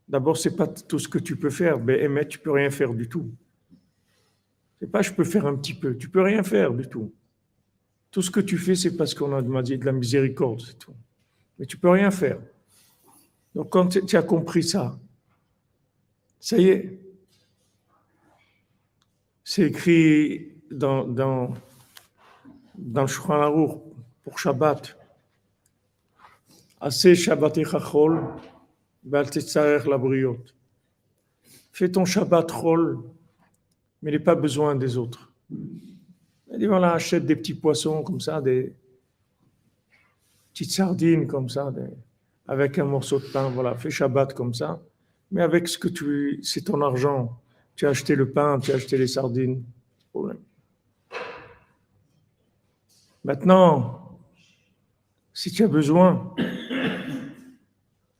[0.09, 1.79] D'abord, ce n'est pas tout ce que tu peux faire.
[1.79, 3.31] Mais tu ne peux rien faire du tout.
[4.81, 5.97] C'est pas je peux faire un petit peu.
[5.97, 7.13] Tu peux rien faire du tout.
[8.11, 10.95] Tout ce que tu fais, c'est parce qu'on a demandé de la miséricorde, c'est tout.
[11.59, 12.41] Mais tu peux rien faire.
[13.55, 14.99] Donc quand tu as compris ça,
[16.41, 17.01] ça y est.
[19.45, 21.55] C'est écrit dans, dans,
[22.79, 23.09] dans le
[24.23, 24.97] pour Shabbat.
[26.81, 28.23] Assez Shabbat echachol,
[29.05, 30.39] la briot.
[31.73, 32.99] Fais ton Shabbat chol,
[34.03, 35.33] mais n'aie pas besoin des autres.
[35.51, 38.75] Il dit voilà, achète des petits poissons comme ça, des
[40.53, 41.73] petites sardines comme ça,
[42.47, 44.81] avec un morceau de pain, voilà, fais Shabbat comme ça.
[45.31, 47.41] Mais avec ce que tu, c'est ton argent,
[47.77, 49.63] tu as acheté le pain, tu as acheté les sardines,
[50.11, 50.39] problème.
[53.29, 54.19] Maintenant,
[55.35, 56.35] si tu as besoin,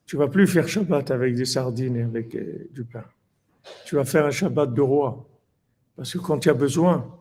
[0.05, 3.03] tu vas plus faire Shabbat avec des sardines et avec euh, du pain.
[3.87, 5.27] Tu vas faire un Shabbat de roi.
[5.95, 7.19] Parce que quand tu as besoin,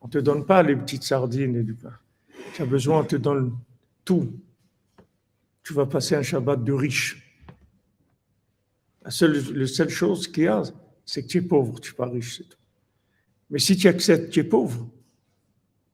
[0.00, 1.96] on ne te donne pas les petites sardines et du pain.
[2.54, 3.56] Tu as besoin, on te donne
[4.04, 4.28] tout.
[5.62, 7.40] Tu vas passer un Shabbat de riche.
[9.02, 10.64] La seule, seule chose qu'il y a,
[11.06, 12.58] c'est que tu es pauvre, tu n'es pas riche, c'est tout.
[13.48, 14.88] Mais si tu acceptes tu es pauvre,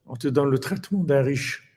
[0.06, 1.70] on te donne le traitement d'un riche.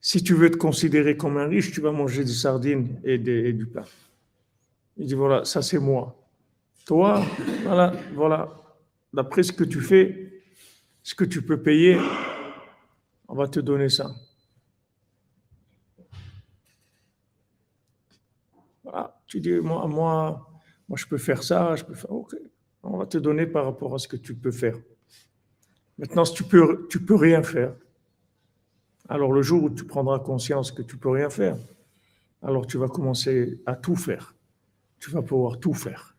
[0.00, 3.52] Si tu veux te considérer comme un riche, tu vas manger des sardines et, et
[3.52, 3.84] du pain.
[4.96, 6.16] Il dit voilà, ça c'est moi.
[6.86, 7.24] Toi,
[7.62, 8.48] voilà, voilà,
[9.12, 10.42] d'après ce que tu fais,
[11.02, 11.98] ce que tu peux payer,
[13.28, 14.10] on va te donner ça.
[19.30, 20.50] tu dis, moi, moi,
[20.88, 22.34] moi, je peux faire ça, je peux faire, ok,
[22.82, 24.76] on va te donner par rapport à ce que tu peux faire.
[26.00, 27.74] Maintenant, tu peux, peux rien faire,
[29.06, 31.58] alors le jour où tu prendras conscience que tu peux rien faire,
[32.40, 34.34] alors tu vas commencer à tout faire.
[34.98, 36.16] Tu vas pouvoir tout faire.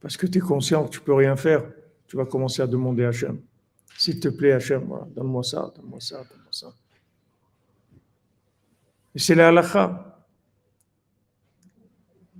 [0.00, 1.62] Parce que tu es conscient que tu peux rien faire,
[2.06, 3.38] tu vas commencer à demander à Hachem.
[3.98, 6.72] S'il te plaît, Hachem, donne-moi ça, donne-moi ça, donne-moi ça.
[9.14, 10.24] Et c'est la halakha.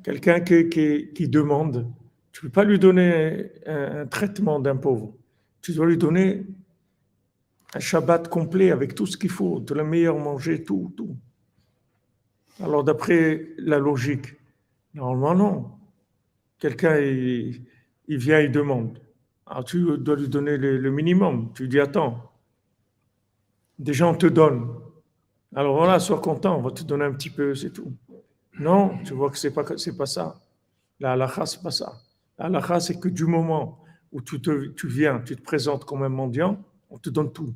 [0.03, 1.87] Quelqu'un qui, demande,
[2.33, 5.13] tu ne peux pas lui donner un, traitement d'un pauvre.
[5.65, 6.45] Tu dois lui donner
[7.73, 11.17] un Shabbat complet avec tout ce qu'il faut, de la meilleure manger, tout, tout.
[12.63, 14.27] Alors d'après la logique,
[14.93, 15.71] normalement non.
[16.59, 17.65] Quelqu'un, il,
[18.09, 19.01] vient, il demande.
[19.47, 21.51] Alors tu dois lui donner le, minimum.
[21.55, 22.31] Tu dis, attends,
[23.79, 24.69] des gens te donnent.
[25.55, 27.91] Alors voilà, sois content, on va te donner un petit peu, c'est tout.
[28.61, 30.39] Non, tu vois que c'est pas, c'est pas ça.
[31.01, 32.03] La halakha, c'est pas ça.
[32.39, 33.84] La halakha, c'est que du moment
[34.15, 37.53] où tu, tu viens, tu te présentes comme un mendiant, on te donne tout.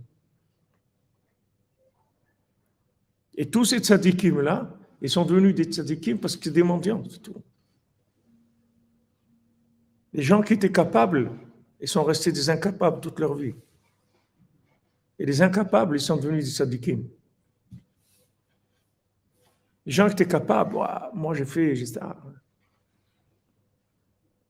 [3.36, 7.22] Et tous ces tzadikim-là, ils sont devenus des tzadikim parce que c'est des mendiants, c'est
[7.22, 7.40] tout.
[10.12, 11.30] Les gens qui étaient capables,
[11.80, 13.54] ils sont restés des incapables toute leur vie.
[15.20, 17.04] Et les incapables, ils sont devenus des sadikim.
[19.86, 20.76] Les gens qui étaient capables,
[21.14, 22.20] moi j'ai fait, j'ai ça.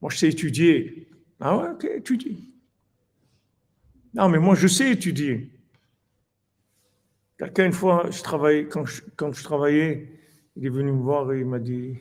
[0.01, 1.08] Moi je sais étudier.
[1.41, 2.53] Ah ouais, ok, étudie.
[4.15, 5.51] Non, mais moi je sais étudier.
[7.39, 10.11] Quelqu'un, une fois, je travaillais, quand, je, travaillais,
[10.57, 11.97] il est venu me voir et il m'a dit,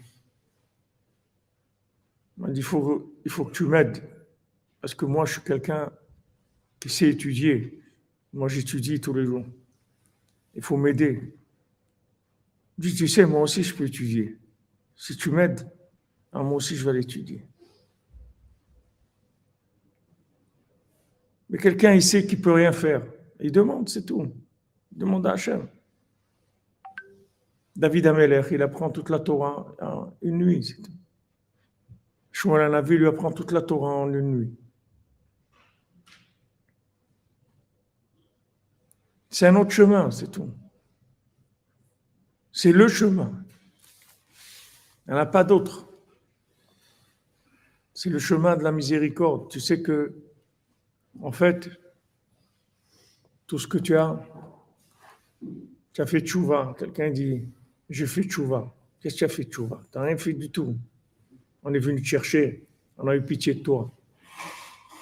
[2.38, 4.02] il m'a dit, faut, il faut que tu m'aides.
[4.82, 5.92] Parce que moi, je suis quelqu'un
[6.80, 7.84] qui sait étudier.
[8.34, 9.46] Moi, j'étudie tous les jours.
[10.56, 11.36] Il faut m'aider.
[12.80, 14.40] Je dis, tu sais, moi aussi, je peux étudier.
[14.96, 15.70] Si tu m'aides,
[16.32, 17.46] ah, moi aussi, je vais l'étudier.
[21.50, 23.04] Mais quelqu'un, qu'il ne peut rien faire.
[23.40, 24.32] Il demande, c'est tout.
[24.92, 25.68] Il demande à Hachem.
[27.76, 30.92] David Ameler, il apprend toute la Torah en une nuit, c'est tout.
[32.32, 34.56] Shmuel Anavi lui apprend toute la Torah en une nuit.
[39.30, 40.52] C'est un autre chemin, c'est tout.
[42.52, 43.32] C'est le chemin.
[45.06, 45.88] Il n'y en a pas d'autre.
[47.94, 49.50] C'est le chemin de la miséricorde.
[49.50, 50.16] Tu sais que,
[51.22, 51.70] en fait,
[53.46, 54.20] tout ce que tu as,
[55.94, 56.76] tu as fait tchouva.
[56.78, 57.44] Quelqu'un dit,
[57.90, 58.74] j'ai fait tchouva.
[59.00, 59.82] Qu'est-ce que tu as fait tchouva?
[59.92, 60.76] Tu n'as rien fait du tout
[61.68, 62.64] on est venu te chercher,
[62.98, 63.92] on a eu pitié de toi.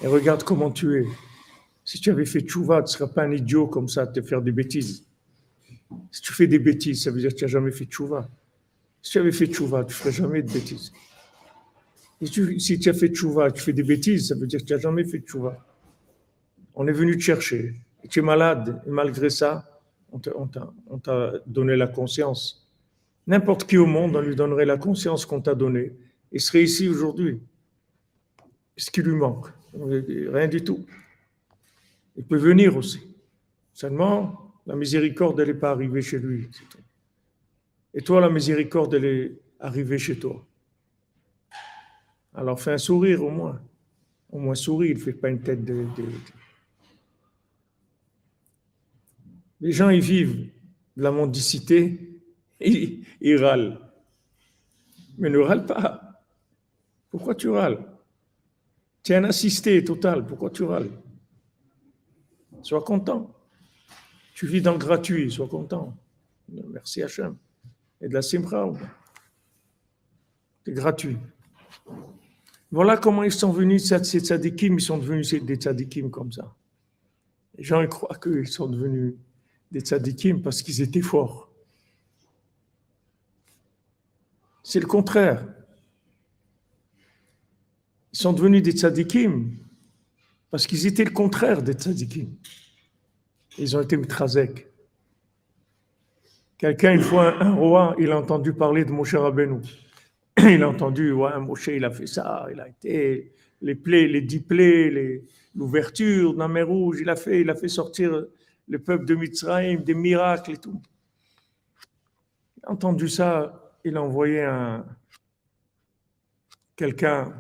[0.02, 1.06] Et regarde comment tu es.
[1.84, 4.20] Si tu avais fait tchouva, tu ne serais pas un idiot comme ça à te
[4.22, 5.06] faire des bêtises.
[6.12, 8.28] Si tu fais des bêtises, ça veut dire que tu n'as jamais fait tchouva.
[9.04, 10.92] Si tu avais fait tchouva, tu ne ferais jamais de bêtises.
[12.24, 14.80] si tu as fait tchouva, tu fais des bêtises, ça veut dire que tu n'as
[14.80, 15.64] jamais fait tchouva.
[16.76, 17.74] On est venu te chercher.
[18.10, 18.82] Tu es malade.
[18.86, 22.70] Et malgré ça, on t'a donné la conscience.
[23.28, 25.94] N'importe qui au monde, on lui donnerait la conscience qu'on t'a donnée.
[26.32, 27.40] Il serait ici aujourd'hui.
[28.78, 30.86] Ce qui lui manque Rien du tout.
[32.16, 33.02] Il peut venir aussi.
[33.74, 36.50] Seulement, la miséricorde, elle n'est pas arrivée chez lui.
[37.94, 40.46] Et toi, la miséricorde, elle est arrivée chez toi.
[42.34, 43.62] Alors fais un sourire au moins.
[44.30, 45.86] Au moins souris, il ne fait pas une tête de,
[49.66, 50.52] Les gens, ils vivent
[50.96, 52.22] de la mendicité,
[52.60, 53.80] ils, râlent.
[55.18, 56.22] Mais ne râle pas.
[57.10, 57.84] Pourquoi tu râles?
[59.02, 60.92] Tu es un assisté total, pourquoi tu râles?
[62.62, 63.36] Sois content.
[64.36, 65.98] Tu vis dans le gratuit, sois content.
[66.48, 67.36] Merci Hachem.
[68.02, 68.72] Et de la simra,
[70.64, 71.18] c'est gratuit.
[72.70, 76.54] Voilà comment ils sont venus, ces tzadikim, ils sont devenus des tzadikim comme ça.
[77.58, 79.16] Les gens ils croient qu'ils sont devenus
[79.72, 81.52] des tzadikim parce qu'ils étaient forts.
[84.64, 85.46] C'est le contraire.
[88.14, 89.58] Ils sont devenus des tzadikim
[90.50, 92.30] parce qu'ils étaient le contraire des tzadikim.
[93.58, 94.68] Ils ont été mitrazek.
[96.58, 99.62] Quelqu'un, une fois, un roi, il a entendu parler de Moshe Rabbeinu.
[100.38, 104.22] Il a entendu, ouais, Moshe, il a fait ça, il a été, les plaies, les
[104.22, 105.22] dix plaies,
[105.56, 108.26] l'ouverture la mer Rouge, il a fait, il a fait sortir
[108.68, 110.82] le peuple de Mitzrayim, des miracles et tout.
[112.58, 114.86] Il a entendu ça, il a envoyé un,
[116.76, 117.34] quelqu'un,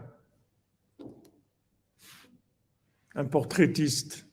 [3.15, 4.27] un portraitiste.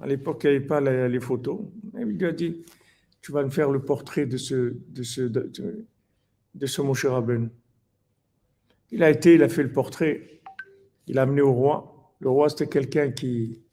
[0.00, 1.60] À l'époque, il n'y avait pas les, photos.
[1.94, 2.64] il lui a dit,
[3.22, 7.06] tu vas me faire le portrait de ce, de ce, de, ce Moshe.
[8.90, 10.42] Il a été, il a fait le portrait,
[11.06, 12.14] il a amené au roi.
[12.20, 13.65] Le roi, c'était quelqu'un qui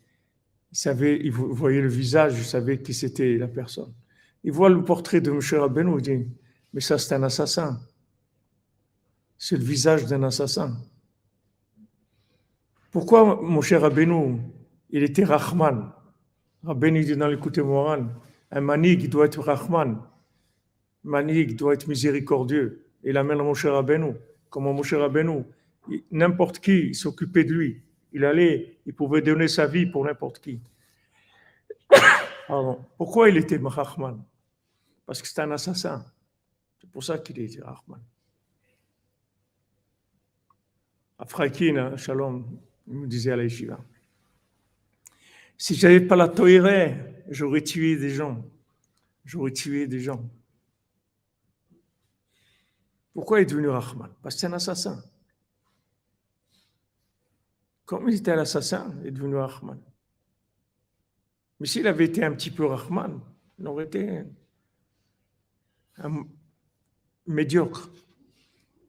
[0.74, 3.94] il savait, voyait le visage, il savait qui c'était la personne.
[4.44, 6.28] Il voit le portrait de Moshe Rabbeinu, il dit,
[6.74, 7.80] mais ça c'est un assassin.
[9.38, 10.76] C'est le visage d'un assassin.
[12.90, 14.40] Pourquoi Moshe Rabbeinu,
[14.90, 15.92] il était Rahman?
[16.64, 18.08] Rabbeinu dit dans l'écoute moral,
[18.50, 20.02] un manig doit être Rahman.
[21.04, 22.88] Manig doit être miséricordieux.
[23.04, 24.16] Il amène Moshe Rabbeinu.
[24.50, 25.44] Comment Moshe Rabbeinu,
[26.10, 27.84] n'importe qui s'occupait de lui.
[28.14, 30.62] Il allait, il pouvait donner sa vie pour n'importe qui.
[32.48, 32.86] Pardon.
[32.98, 34.24] Pourquoi il était Rahman?
[35.06, 36.06] Parce que c'est un assassin.
[36.80, 38.02] C'est pour ça qu'il était Rahman.
[41.18, 42.46] Afrakin, Shalom,
[42.88, 43.48] il me disait à la
[45.64, 46.90] si je n'avais pas la Torah,
[47.30, 48.44] j'aurais tué des gens.
[49.24, 50.30] J'aurais tué des gens.
[53.14, 54.10] Pourquoi il est devenu Rahman?
[54.22, 55.02] Parce que c'est un assassin.
[57.86, 59.80] Comme il était un assassin, il est devenu Rahman?
[61.60, 63.20] Mais s'il avait été un petit peu Rahman,
[63.60, 64.24] il aurait été
[65.98, 66.26] un
[67.28, 67.90] médiocre.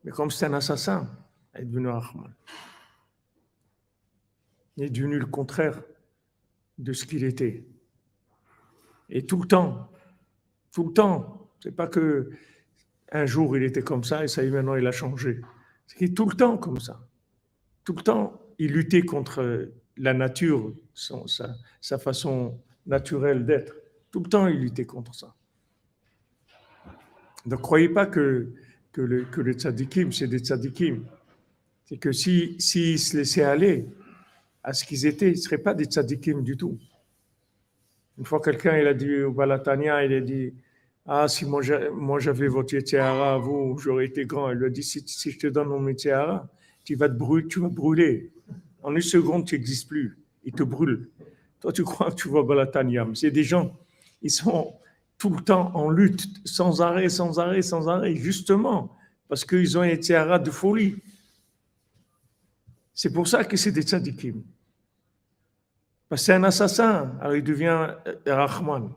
[0.02, 1.08] Mais comme c'est un assassin,
[1.54, 2.34] il est devenu Rahman?
[4.76, 5.80] Il est devenu le contraire
[6.78, 7.66] de ce qu'il était?
[9.08, 9.90] Et tout le temps,
[10.72, 12.30] tout le temps, c'est pas que
[13.12, 15.40] un jour il était comme ça et ça y maintenant il a changé.
[15.86, 17.06] C'est tout le temps comme ça.
[17.84, 23.74] Tout le temps, il luttait contre la nature, sa, façon naturelle d'être.
[24.10, 25.34] Tout le temps, il luttait contre ça.
[27.46, 28.52] Ne croyez pas que,
[28.92, 31.04] que, le, que tzadikim, c'est des tzadikim.
[31.84, 33.86] C'est que s'ils si, se laissaient aller,
[34.62, 36.78] à ce qu'ils étaient, ils ne seraient pas des tzadikim du tout.
[38.16, 40.54] Une fois, quelqu'un, il a dit au Balatania, il a dit,
[41.06, 44.50] ah, si moi j'avais votre à vous, j'aurais été grand.
[44.50, 46.16] Il lui a dit, si, je te donne mon métier
[46.84, 48.32] tu vas te brûler, tu vas brûler.
[48.84, 50.18] En une seconde, tu n'existes plus.
[50.44, 51.08] Il te brûle.
[51.60, 53.08] Toi, tu crois que tu vois Balatania.
[53.14, 53.74] C'est des gens,
[54.20, 54.74] ils sont
[55.16, 58.94] tout le temps en lutte, sans arrêt, sans arrêt, sans arrêt, justement,
[59.26, 60.96] parce qu'ils ont un tiara de folie.
[62.92, 64.42] C'est pour ça que c'est des tzadikim.
[66.10, 68.92] Parce c'est un assassin, alors il devient euh, Rahman.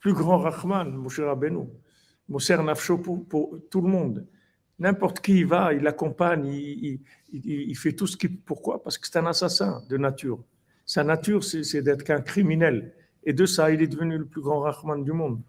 [0.00, 1.68] Plus grand Rahman, Moshe Rabbeinu.
[2.28, 4.26] Moshe Nafsho pour, tout le monde.
[4.82, 6.44] N'importe qui y va, il l'accompagne,
[7.32, 8.36] il, fait tout ce qu'il.
[8.36, 8.82] Pourquoi?
[8.82, 10.40] Parce que c'est un assassin de nature.
[10.84, 12.92] Sa nature, c'est d'être qu'un criminel.
[13.22, 15.40] Et de ça, il est devenu le plus grand Rahman du monde.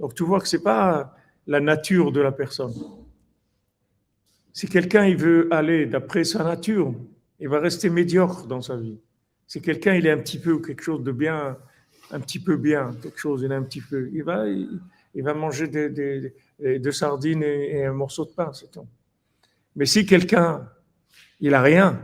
[0.00, 1.14] Donc tu vois que ce n'est pas
[1.46, 2.74] la nature de la personne.
[4.52, 6.92] Si quelqu'un il veut aller d'après sa nature,
[7.38, 8.98] il va rester médiocre dans sa vie.
[9.46, 11.56] Si quelqu'un il est un petit peu quelque chose de bien,
[12.10, 14.44] un petit peu bien, quelque chose, il est un petit peu, il va,
[15.20, 18.86] va manger des, sardines et, un morceau de pain, c'est tout.
[19.76, 20.70] Mais si quelqu'un,
[21.40, 22.02] il a rien,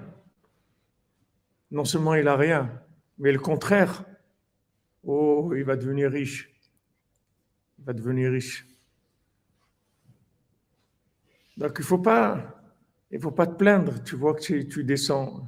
[1.71, 2.71] non seulement il a rien,
[3.19, 4.05] mais le contraire,
[5.05, 6.51] oh, il va devenir riche.
[7.79, 8.67] Il va devenir riche.
[11.57, 12.59] Donc il ne faut pas
[13.11, 14.03] il faut pas te plaindre.
[14.05, 15.47] Tu vois que tu, descends.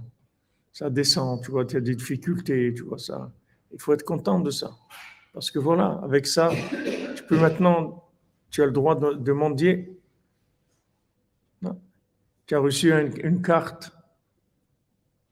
[0.72, 1.42] Ça descend.
[1.42, 2.72] Tu vois, tu as des difficultés.
[2.74, 3.32] Tu vois ça.
[3.72, 4.70] Il faut être content de ça.
[5.32, 6.50] Parce que voilà, avec ça,
[7.36, 8.08] maintenant,
[8.50, 9.96] tu as le droit de, de mendier.
[12.46, 13.92] Tu as reçu une, carte.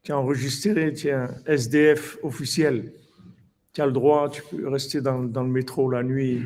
[0.03, 2.93] Tu as enregistré, tu es un SDF officiel.
[3.73, 6.45] Tu as le droit, tu peux rester dans, dans le métro la nuit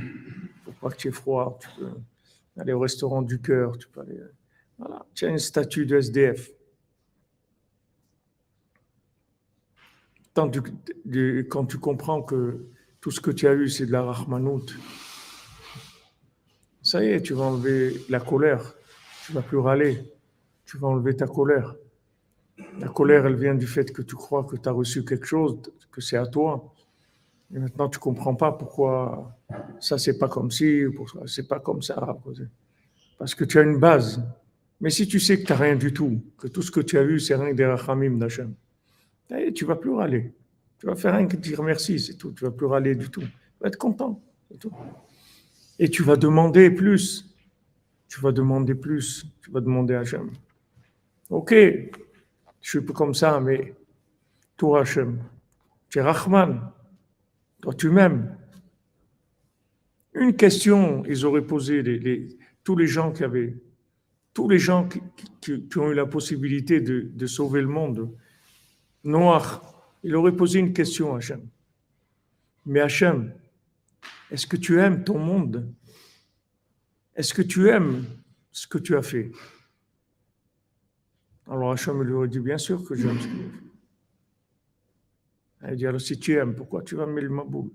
[0.64, 1.58] pour pas que tu aies froid.
[1.60, 1.90] Tu peux
[2.60, 3.76] aller au restaurant du cœur.
[3.76, 4.18] Tu peux aller
[4.78, 6.50] voilà, tu as un statut de SDF.
[10.34, 12.66] quand tu comprends que
[13.00, 14.64] tout ce que tu as eu, c'est de la rahmanout,
[16.92, 18.74] ça y est, tu vas enlever la colère.
[19.24, 19.94] Tu vas plus râler.
[20.66, 21.74] Tu vas enlever ta colère.
[22.78, 25.58] La colère, elle vient du fait que tu crois que tu as reçu quelque chose,
[25.90, 26.70] que c'est à toi.
[27.54, 29.34] Et maintenant, tu comprends pas pourquoi
[29.80, 30.84] ça, c'est pas comme ci,
[31.24, 31.96] c'est pas comme ça.
[33.18, 34.22] Parce que tu as une base.
[34.78, 36.98] Mais si tu sais que tu n'as rien du tout, que tout ce que tu
[36.98, 38.54] as vu, c'est rien que des rachamim d'Hachem,
[39.54, 40.34] tu vas plus râler.
[40.78, 42.32] Tu vas faire rien que dire merci, c'est tout.
[42.32, 43.22] Tu vas plus râler du tout.
[43.22, 44.20] Tu vas être content,
[44.50, 44.74] c'est tout.
[45.82, 47.28] Et tu vas demander plus.
[48.06, 49.26] Tu vas demander plus.
[49.42, 50.30] Tu vas demander à Hachem.
[51.28, 51.90] Ok, je
[52.70, 53.74] suis peu comme ça, mais
[54.56, 55.20] toi, Hachem,
[55.88, 56.70] tu es Rahman.
[57.62, 58.36] Toi, tu m'aimes.
[60.14, 62.28] Une question, ils auraient posé les,
[62.62, 63.56] tous les gens qui avaient
[64.34, 68.08] tous les gens qui, ont eu la possibilité de, sauver le monde,
[69.02, 71.44] Noir, il aurait posé une question à Hachem.
[72.66, 73.34] Mais Hachem,
[74.32, 75.70] est-ce que tu aimes ton monde?
[77.14, 78.06] Est-ce que tu aimes
[78.50, 79.30] ce que tu as fait?
[81.46, 85.72] Alors Hachem lui aurait dit, bien sûr que j'aime ce que as fait.
[85.72, 87.70] Il dit, alors si tu aimes, pourquoi tu vas mettre le maboul?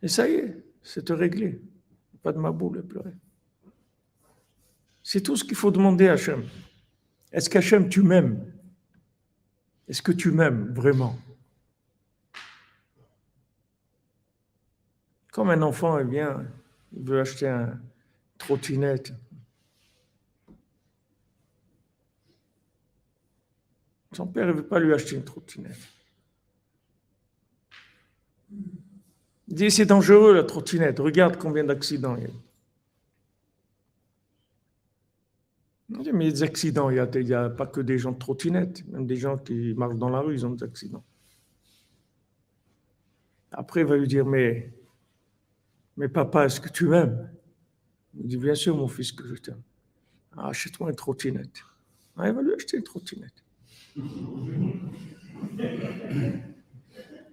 [0.00, 1.60] Et ça y est, c'est réglé.
[2.22, 3.16] Pas de maboul à pleurer.
[5.02, 6.44] C'est tout ce qu'il faut demander à Hachem.
[7.32, 8.44] Est-ce qu'Hachem, tu m'aimes?
[9.88, 11.18] Est-ce que tu m'aimes vraiment?
[15.32, 16.44] Comme un enfant, eh bien,
[16.96, 17.78] il veut acheter un
[18.38, 19.12] trottinette.
[24.12, 25.78] Son père ne veut pas lui acheter une trottinette.
[28.50, 30.98] Il dit, c'est dangereux la trottinette.
[30.98, 32.30] Regarde combien d'accidents il y a.
[36.12, 39.36] Mais des accidents, il n'y a, pas que des gens de trottinette, même des gens
[39.36, 41.02] qui marchent dans la rue, ils ont des accidents.
[43.50, 44.72] Après, il va lui dire, mais,
[46.00, 47.30] mais papa, est-ce que tu m'aimes?
[48.18, 49.60] Il dit, bien sûr, mon fils, que je t'aime.
[50.34, 51.62] Ah, achète-moi une trottinette.
[52.16, 53.44] Ah, il va lui acheter une trottinette.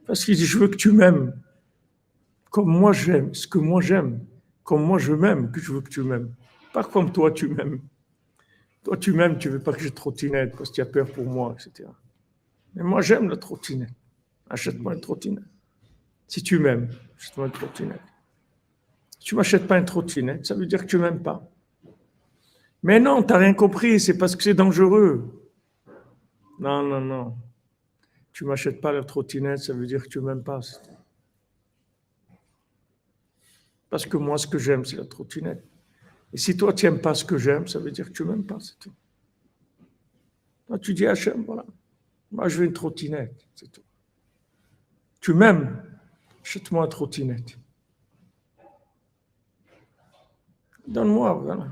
[0.05, 1.34] Parce qu'il dit, je veux que tu m'aimes
[2.49, 4.26] comme moi j'aime, ce que moi j'aime,
[4.63, 6.34] comme moi je m'aime, que je veux que tu m'aimes.
[6.74, 7.80] Pas comme toi tu m'aimes.
[8.84, 11.26] Toi, tu m'aimes, tu veux pas que j'ai trottinette parce que tu as peur pour
[11.26, 11.89] moi, etc.
[12.74, 13.93] Mais moi, j'aime la trottinette.
[14.49, 15.43] Achète-moi une trottinette.
[16.28, 18.01] Si tu m'aimes, achète-moi une trottinette.
[19.28, 21.51] Tu m'achètes pas une trottinette, ça veut dire que tu m'aimes pas.
[22.82, 25.51] Mais non, tu n'as rien compris, c'est parce que c'est dangereux.
[26.61, 27.36] Non, non, non.
[28.32, 30.61] Tu m'achètes pas la trottinette, ça veut dire que tu m'aimes pas.
[33.89, 35.61] Parce que moi, ce que j'aime, c'est la trottinette.
[36.32, 38.30] Et si toi, tu n'aimes pas ce que j'aime, ça veut dire que tu ne
[38.30, 38.93] m'aimes pas, c'est tout.
[40.67, 41.65] Toi, tu dis Hachem, voilà.
[42.32, 43.84] Moi, je veux une trottinette, c'est tout.
[45.19, 45.84] Tu m'aimes,
[46.41, 47.57] achète-moi une trottinette.
[50.88, 51.68] Donne-moi, voilà.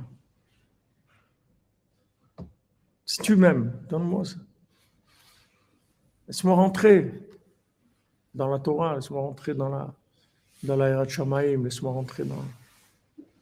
[3.05, 4.37] Si tu m'aimes, donne-moi ça.
[6.27, 7.11] Laisse-moi rentrer
[8.33, 9.93] dans la Torah, laisse-moi rentrer dans la,
[10.63, 12.43] dans la laisse-moi rentrer dans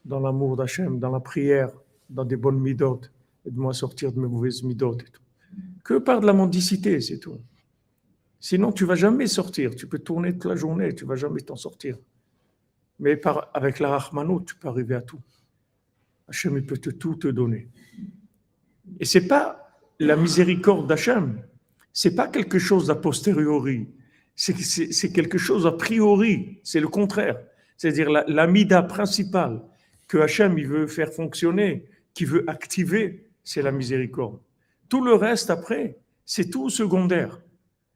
[0.05, 1.71] dans l'amour d'Hachem, dans la prière,
[2.09, 3.11] dans des bonnes midotes,
[3.45, 5.21] aide-moi sortir de mes mauvaises midotes et tout.
[5.83, 7.37] Que par de la mendicité, c'est tout.
[8.39, 9.75] Sinon, tu vas jamais sortir.
[9.75, 11.97] Tu peux tourner toute la journée, tu vas jamais t'en sortir.
[12.99, 15.19] Mais par, avec la Rahmanou, tu peux arriver à tout.
[16.27, 17.67] Hachem, il peut te tout te donner.
[18.99, 21.41] Et c'est pas la miséricorde d'Hachem.
[21.91, 23.87] C'est pas quelque chose d'a posteriori.
[24.35, 26.59] C'est quelque chose a priori.
[26.63, 27.39] C'est le contraire.
[27.77, 29.61] C'est-à-dire la, la principale
[30.07, 34.39] que Hachem il veut faire fonctionner, qui veut activer, c'est la miséricorde.
[34.89, 37.41] Tout le reste après, c'est tout secondaire.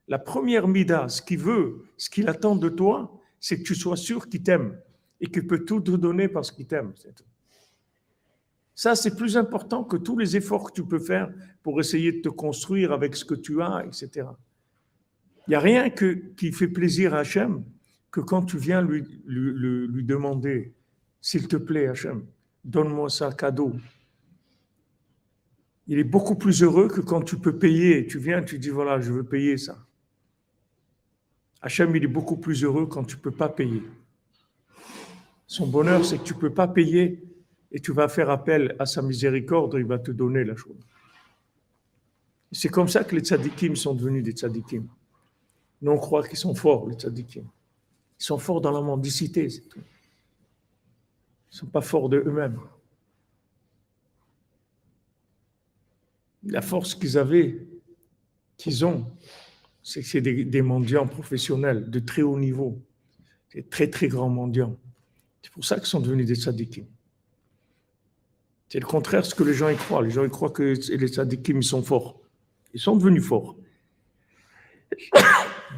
[0.08, 3.98] La première mida, ce qu'il veut, ce qu'il attend de toi, c'est que tu sois
[3.98, 4.78] sûr qu'il t'aime.
[5.20, 6.94] et qu'il peut tout te donner parce qu'il t'aime.
[8.78, 12.22] Ça, c'est plus important que tous les efforts que tu peux faire pour essayer de
[12.22, 14.28] te construire avec ce que tu as, etc.
[15.48, 17.64] Il n'y a rien que, qui fait plaisir à Hachem
[18.12, 20.76] que quand tu viens lui, lui, lui demander,
[21.20, 22.24] s'il te plaît, Hachem,
[22.64, 23.74] donne-moi ça cadeau.
[25.88, 28.06] Il est beaucoup plus heureux que quand tu peux payer.
[28.06, 29.76] Tu viens, tu dis, voilà, je veux payer ça.
[31.64, 33.82] Hachem, il est beaucoup plus heureux quand tu ne peux pas payer.
[35.48, 37.24] Son bonheur, c'est que tu ne peux pas payer
[37.72, 40.78] et tu vas faire appel à sa miséricorde, il va te donner la chose.
[42.52, 44.88] C'est comme ça que les tzadikim sont devenus des tzadikim.
[45.82, 47.44] Nous, on croit qu'ils sont forts, les tzadikim.
[48.20, 49.80] Ils sont forts dans la mendicité, c'est tout.
[51.52, 52.60] Ils ne sont pas forts de eux-mêmes.
[56.44, 57.68] La force qu'ils avaient,
[58.56, 59.06] qu'ils ont,
[59.84, 62.82] c'est que c'est des, mendiants professionnels de très haut niveau,
[63.54, 64.78] des très très grands mendiants.
[65.42, 66.86] C'est pour ça qu'ils sont devenus des tzadikim.
[68.70, 70.02] C'est le contraire de ce que les gens y croient.
[70.02, 72.20] Les gens y croient que les tzadikim, ils sont forts.
[72.74, 73.56] Ils sont devenus forts.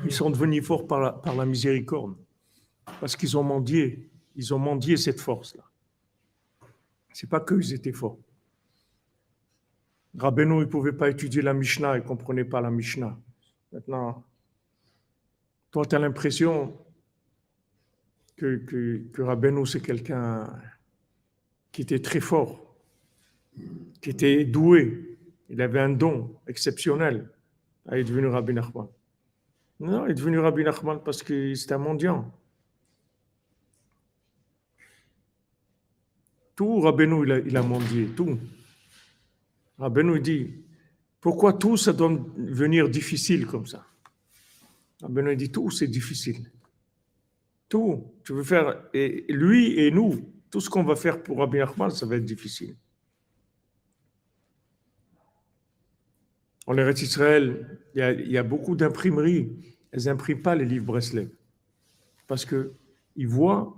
[0.05, 2.15] Ils sont devenus forts par la, miséricorde.
[2.99, 4.09] Parce qu'ils ont mendié.
[4.35, 5.63] Ils ont mendié cette force-là.
[7.13, 8.19] C'est pas qu'ils étaient forts.
[10.17, 13.17] Rabbeinu, il ne pouvait pas étudier la Mishnah, il ne comprenait pas la Mishnah.
[13.71, 14.23] Maintenant,
[15.71, 16.75] toi, tu as l'impression
[18.35, 20.51] que, que, c'est quelqu'un
[21.71, 22.68] qui était très fort,
[24.01, 25.18] qui était doué,
[25.49, 27.30] il avait un don exceptionnel.
[27.88, 28.88] Ah, il est devenu Rabbi Nachman.
[29.80, 32.32] Non, il est devenu Rabbi Nachman parce que c'est un mendiant.
[36.55, 38.38] Tout Rabbeinu, il a, il a mendié, tout.
[39.78, 40.53] Rabbeinu dit,
[41.22, 43.86] pourquoi tout ça doit venir difficile comme ça?
[45.01, 46.51] Rabbeinu dit, tout c'est difficile.
[47.70, 51.60] Tout, tu veux faire, et lui et nous, tout ce qu'on va faire pour Rabbi
[51.60, 52.76] Nachman, ça va être difficile.
[56.70, 59.49] En l'Eretz Israël, il y, a, beaucoup d'imprimeries.
[59.91, 61.28] Elles n'impriment pas les livres Breslev
[62.28, 63.74] parce qu'ils voient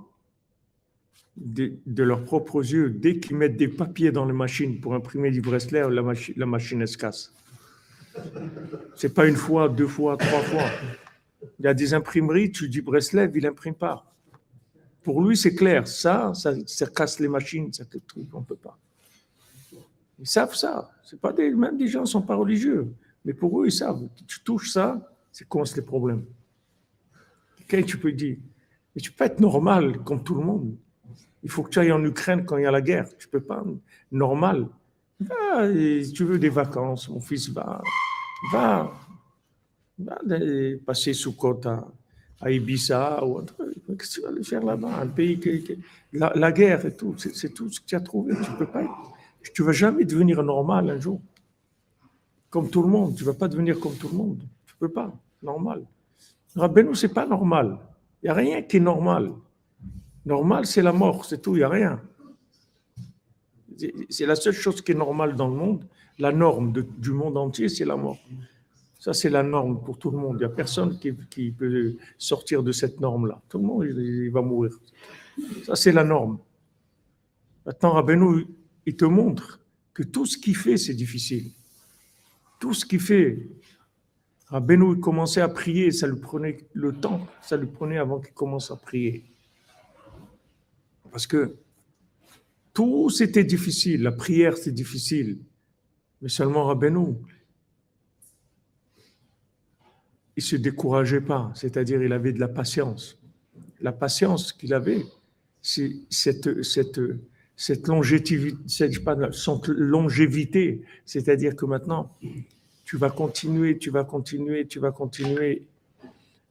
[1.37, 5.35] de, leurs propres yeux, dès qu'ils mettent des papiers dans les machines pour imprimer les
[5.35, 7.33] livres Breslev, la, machine, la machine se casse.
[8.97, 10.69] C'est pas une fois, deux fois, trois fois.
[11.59, 14.03] Il y a des imprimeries, tu dis Breslev, il n'imprime pas.
[15.01, 15.87] Pour lui, c'est clair.
[15.87, 18.77] Ça, ça, casse les machines, ça te truc, on ne peut pas.
[20.21, 20.91] Ils savent ça.
[21.03, 22.93] C'est pas des, même des gens ne sont pas religieux.
[23.25, 24.07] Mais pour eux, ils savent.
[24.27, 25.01] Tu touches ça,
[25.31, 26.23] c'est quoi les problèmes.
[27.67, 28.37] Quelqu'un, tu peux dire,
[28.95, 30.75] mais tu peux être normal comme tout le monde.
[31.43, 33.07] Il faut que tu ailles en Ukraine quand il y a la guerre.
[33.17, 33.63] Tu peux pas
[34.11, 34.67] normal.
[35.19, 37.81] Tu veux des vacances, mon fils, va,
[38.51, 38.91] va,
[39.97, 40.19] va
[40.85, 41.87] passer sous côte à,
[42.49, 43.41] Ibiza ou
[43.97, 44.99] Qu'est-ce que tu vas faire là-bas?
[45.01, 45.77] Un pays qui,
[46.13, 48.33] la, la, guerre et tout, c'est tout ce que tu as trouvé.
[48.33, 49.10] Tu peux pas être
[49.53, 51.21] tu ne vas jamais devenir normal un jour.
[52.49, 53.15] Comme tout le monde.
[53.15, 54.43] Tu ne vas pas devenir comme tout le monde.
[54.65, 55.13] Tu ne peux pas.
[55.41, 55.85] Normal.
[56.55, 57.77] Rabbeinu, ce n'est pas normal.
[58.21, 59.31] Il n'y a rien qui est normal.
[60.25, 62.01] Normal, c'est la mort, c'est tout, il n'y a rien.
[64.09, 65.87] C'est la seule chose qui est normale dans le monde.
[66.19, 68.19] La norme du monde entier, c'est la mort.
[68.99, 70.35] Ça, c'est la norme pour tout le monde.
[70.35, 73.41] Il n'y a personne qui, peut sortir de cette norme-là.
[73.49, 74.77] Tout le monde, il, va mourir.
[75.63, 76.37] Ça, c'est la norme.
[77.65, 78.45] Maintenant, Rabbeinu,
[78.85, 79.59] il te montre
[79.93, 81.51] que tout ce qu'il fait, c'est difficile.
[82.59, 83.47] Tout ce qu'il fait.
[84.47, 88.69] Rabbeinu commençait à prier, ça lui prenait le temps, ça lui prenait avant qu'il commence
[88.69, 89.23] à prier.
[91.09, 91.55] Parce que
[92.73, 95.39] tout c'était difficile, la prière c'est difficile,
[96.21, 97.15] mais seulement Rabbeinu,
[100.35, 103.17] il se décourageait pas, c'est-à-dire il avait de la patience.
[103.79, 105.05] La patience qu'il avait,
[105.61, 106.49] c'est cette,
[107.61, 107.87] cette
[109.67, 112.11] longévité, c'est-à-dire que maintenant,
[112.85, 115.67] tu vas continuer, tu vas continuer, tu vas continuer.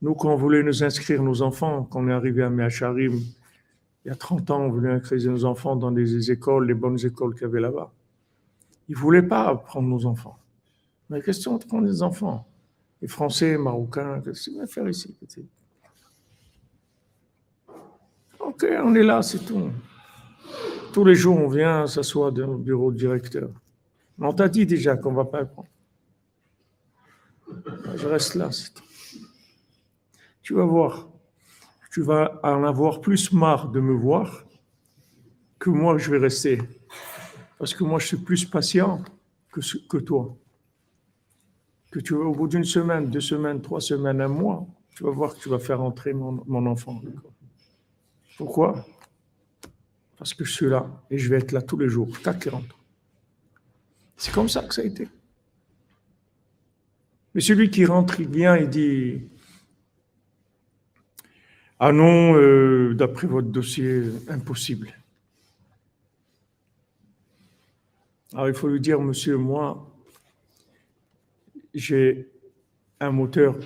[0.02, 3.14] Nous, quand on voulait nous inscrire nos enfants, quand on est arrivé à Meacharim,
[4.04, 7.04] il y a 30 ans, on voulait inscrire nos enfants dans des écoles, les bonnes
[7.04, 7.90] écoles qu'il y avait là-bas.
[8.88, 10.38] Ils ne voulaient pas prendre nos enfants.
[11.08, 12.46] Mais question de prendre des enfants?
[13.02, 15.16] Les Français, Marocains, qu'est-ce qu'ils vont faire ici
[18.38, 19.70] Ok, on est là, c'est tout.
[20.92, 23.50] Tous les jours, on vient s'asseoir dans le bureau de directeur.
[24.18, 25.68] On t'a dit déjà qu'on ne va pas le prendre.
[27.96, 28.50] Je reste là.
[30.42, 31.08] Tu vas voir.
[31.92, 34.44] Tu vas en avoir plus marre de me voir
[35.58, 36.60] que moi, je vais rester.
[37.58, 39.02] Parce que moi, je suis plus patient
[39.52, 40.36] que, toi.
[41.90, 45.34] Que tu au bout d'une semaine, deux semaines, trois semaines, un mois, tu vas voir
[45.34, 47.00] que tu vas faire entrer mon enfant.
[48.38, 48.84] Pourquoi?
[50.20, 52.52] Parce que je suis là et je vais être là tous les jours, jusqu'à qu'il
[52.52, 52.78] rentre.
[54.18, 55.08] C'est comme ça que ça a été.
[57.34, 59.22] Mais celui qui rentre, il vient et dit
[61.78, 64.92] Ah non, euh, d'après votre dossier, impossible.
[68.34, 69.90] Alors il faut lui dire Monsieur, moi,
[71.72, 72.28] j'ai
[73.00, 73.56] un moteur.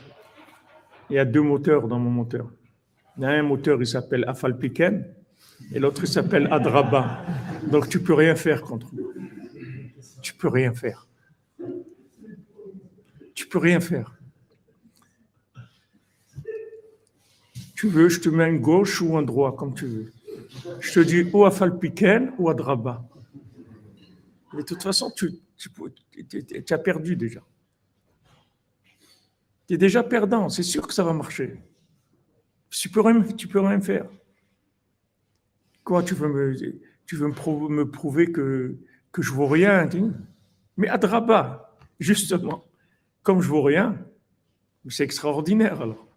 [1.10, 2.48] Il y a deux moteurs dans mon moteur.
[3.16, 5.04] Il y a un moteur, il s'appelle Afalpiken,
[5.72, 7.24] et l'autre, s'appelle Adraba.
[7.70, 9.04] Donc tu peux rien faire contre lui.
[10.22, 11.06] Tu peux rien faire.
[13.34, 14.16] Tu peux rien faire.
[17.74, 20.12] Tu veux, je te mets un gauche ou un droit, comme tu veux.
[20.80, 23.04] Je te dis ou Afalpiken ou Adraba.
[24.52, 27.42] Mais de toute façon, tu, tu as perdu déjà.
[29.66, 31.60] Tu es déjà perdant, c'est sûr que ça va marcher.
[32.70, 34.08] Tu peux rien, tu peux rien faire.
[35.84, 36.56] Quoi, tu veux me,
[37.06, 38.76] tu veux me, prouver que,
[39.12, 39.88] que je vaux rien
[40.76, 42.64] Mais à Draba, justement,
[43.22, 43.98] comme je vaux rien,
[44.88, 46.08] c'est extraordinaire alors.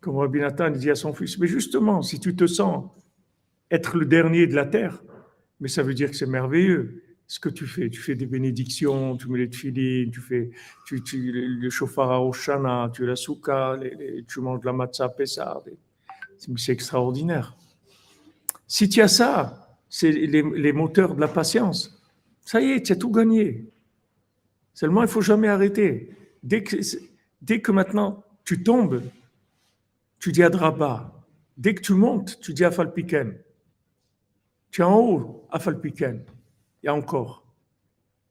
[0.00, 2.90] Comme Rabbi Nathan dit à son fils, mais justement, si tu te sens
[3.70, 5.02] être le dernier de la terre,
[5.60, 7.90] mais ça veut dire que c'est merveilleux ce que tu fais.
[7.90, 10.50] Tu fais des bénédictions, tu mets les tefilines, tu fais
[10.86, 13.76] tu, tu, le chauffard à Oshana, tu la souka,
[14.28, 15.62] tu manges de la matzah Pessah.
[16.38, 17.56] C'est extraordinaire.
[18.66, 22.02] Si tu as ça, c'est les, moteurs de la patience.
[22.40, 23.70] Ça y est, tu as tout gagné.
[24.74, 26.10] Seulement, il faut jamais arrêter.
[26.42, 29.02] Dès que, maintenant tu tombes,
[30.18, 31.12] tu dis Adraba.
[31.56, 33.38] Dès que tu montes, tu dis Afalpiken.
[34.70, 36.24] Tu es en haut, Afalpiken
[36.82, 37.46] et encore.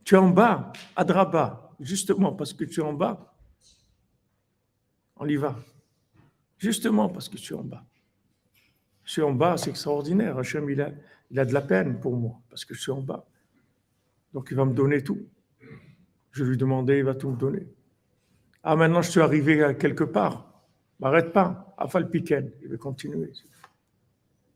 [0.03, 3.35] Tu es en bas, à Draba, justement parce que tu es en bas.
[5.17, 5.55] On y va.
[6.57, 7.83] Justement parce que tu es en bas.
[9.05, 10.37] Je suis en bas, c'est extraordinaire.
[10.37, 10.91] Hachem, il a,
[11.31, 13.25] il a de la peine pour moi parce que je suis en bas.
[14.33, 15.19] Donc il va me donner tout.
[16.31, 17.65] Je lui demandais, il va tout me donner.
[18.63, 20.51] Ah, maintenant je suis arrivé à quelque part.
[20.99, 21.73] M'arrête pas.
[21.77, 23.31] Afal Piken, il va continuer.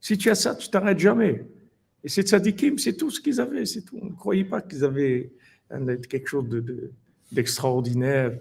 [0.01, 1.45] Si tu as ça, tu t'arrêtes jamais.
[2.03, 3.99] Et ces tzadikim, c'est tout ce qu'ils avaient, c'est tout.
[4.01, 5.31] On ne croyait pas qu'ils avaient
[6.09, 6.45] quelque chose
[7.31, 8.37] d'extraordinaire,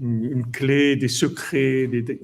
[0.00, 1.84] une, clé, des secrets.
[1.84, 2.18] ils,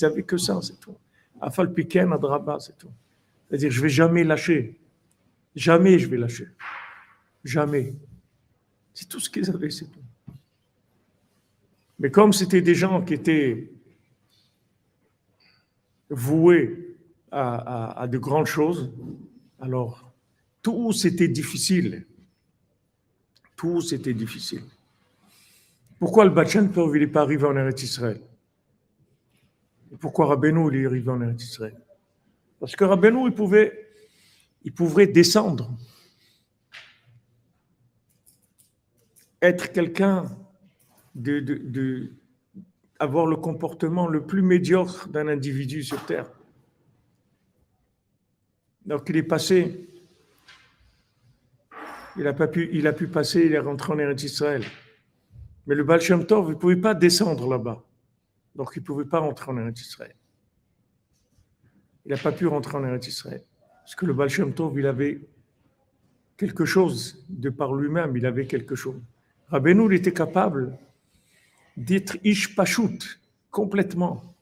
[0.00, 0.94] n'avaient avaient que ça, c'est tout.
[1.40, 2.90] Afal Piken, Adraba, c'est tout.
[3.48, 4.78] C'est-à-dire, je vais jamais lâcher.
[5.54, 6.48] Jamais je vais lâcher.
[7.44, 7.94] Jamais.
[8.92, 10.00] C'est tout ce qu'ils avaient, c'est tout.
[11.98, 13.70] Mais comme c'était des gens qui étaient
[16.10, 16.96] voués
[17.30, 18.90] à de grandes choses,
[19.60, 20.12] alors,
[20.62, 22.06] tout c'était difficile.
[23.56, 24.62] Tout c'était difficile.
[25.98, 28.20] Pourquoi le Bachan Tov n'est pas arrivé en Eretz Israël?
[30.00, 31.76] Pourquoi Rabbeinu il est arrivé en Eretz Israël?
[32.60, 33.88] Parce que Rabbeinu il pouvait,
[34.64, 35.70] il pouvait descendre,
[39.42, 40.24] être quelqu'un
[41.14, 42.12] de, de,
[42.98, 46.30] avoir le comportement le plus médiocre d'un individu sur terre.
[48.84, 49.88] Donc il est passé,
[52.16, 54.64] il a, pas pu, il a pu passer, il est rentré en Eretz Israël.
[55.66, 57.85] Mais le Baal Shem Tov, il ne pouvait pas descendre là-bas.
[58.56, 60.14] Donc il ne pouvait pas rentrer en Eretz Israël.
[62.04, 63.42] Il n'a pas pu rentrer en Eretz Israël.
[63.80, 65.20] Parce que le Baal Shem Tov, il avait
[66.36, 69.00] quelque chose de par lui-même, il avait quelque chose.
[69.48, 70.76] Rabbeinu, était capable
[71.76, 74.34] d'être Ish Pashut, complètement.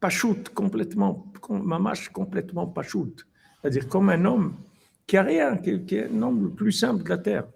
[0.00, 1.26] Pashut, complètement.
[1.48, 3.26] Mamash, complètement Pashut
[3.60, 4.56] c'est-à-dire comme un homme
[5.06, 7.46] qui a rien, qui, est un homme le plus simple de la terre.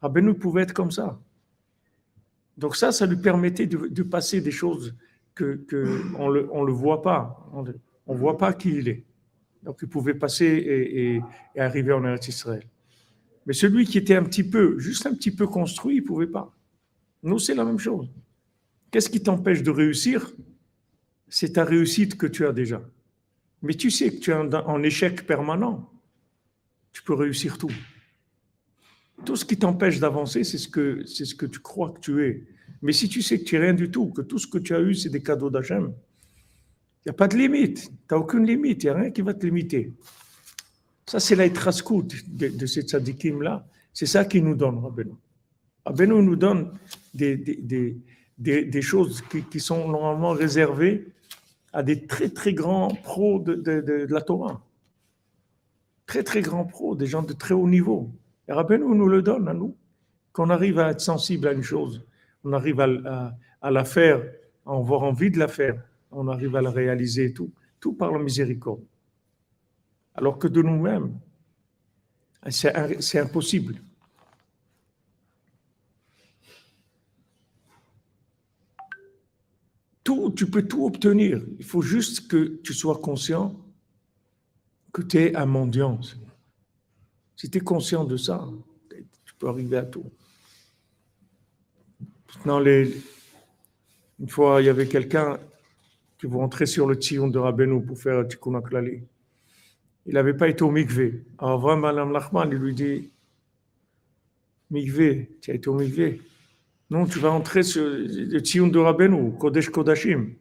[0.00, 1.18] Rabbeinu pouvait être comme ça.
[2.56, 4.94] Donc ça, ça lui permettait de, passer des choses
[5.34, 9.04] que, le, on le voit pas, on ne voit pas qui il est.
[9.62, 12.64] Donc il pouvait passer et, arriver en Israël.
[13.46, 16.54] Mais celui qui était un petit peu, juste un petit peu construit, il pouvait pas.
[17.22, 18.08] Nous, c'est la même chose.
[18.90, 20.30] Qu'est-ce qui t'empêche de réussir?
[21.28, 22.82] C'est ta réussite que tu as déjà.
[23.62, 25.90] Mais tu sais que tu es en, échec permanent.
[26.92, 27.72] Tu peux réussir tout.
[29.24, 32.44] Tout ce qui t'empêche d'avancer, c'est ce, que, ce que tu crois que tu es.
[32.82, 34.74] Mais si tu sais que tu n'es rien du tout, que tout ce que tu
[34.74, 35.92] as eu, c'est des cadeaux d'Hachem,
[37.04, 37.86] il n'y a pas de limite.
[37.86, 38.82] Tu n'as aucune limite.
[38.82, 39.92] Il n'y a rien qui va te limiter.
[41.06, 43.66] Ça, c'est la de, de ces tzadikim-là.
[43.92, 45.12] C'est ça qui nous donne Rabbeinu.
[45.84, 46.72] Rabbeinu nous donne
[47.12, 47.98] des, des,
[48.38, 51.08] des, des choses qui, qui, sont normalement réservées
[51.72, 54.64] à des très très grands pros de, de, la Torah.
[56.06, 58.10] Très très grands pros, des gens de très haut niveau.
[58.48, 59.76] Et rappelez-nous, nous le donne à nous,
[60.32, 62.04] qu'on arrive à être sensible à une chose,
[62.44, 63.36] on arrive à,
[63.70, 64.22] la faire,
[64.66, 68.18] à avoir envie de la faire, on arrive à la réaliser, tout, tout par la
[68.18, 68.82] miséricorde.
[70.14, 71.18] alors que de nous-mêmes,
[72.50, 73.76] c'est impossible.
[80.02, 81.40] Tout, tu peux tout obtenir.
[81.60, 83.54] Il faut juste que tu sois conscient
[84.92, 86.00] que tu es un mendiant.
[87.42, 88.48] Si tu es conscient de ça,
[89.24, 90.08] tu peux arriver à tout.
[92.36, 95.40] Maintenant, une fois, il y avait quelqu'un
[96.20, 99.02] qui voulait entrer sur le tillon de Rabbeinu pour faire Tikkun Klali.
[100.06, 101.24] Il n'avait pas été au mikvé.
[101.36, 103.10] Alors, vraiment, Madame Lachman, il lui dit
[104.70, 106.22] Mikvé, tu as été au mikvé
[106.90, 110.36] Non, tu vas entrer sur le tillon de Rabbeinu, Kodesh Kodashim.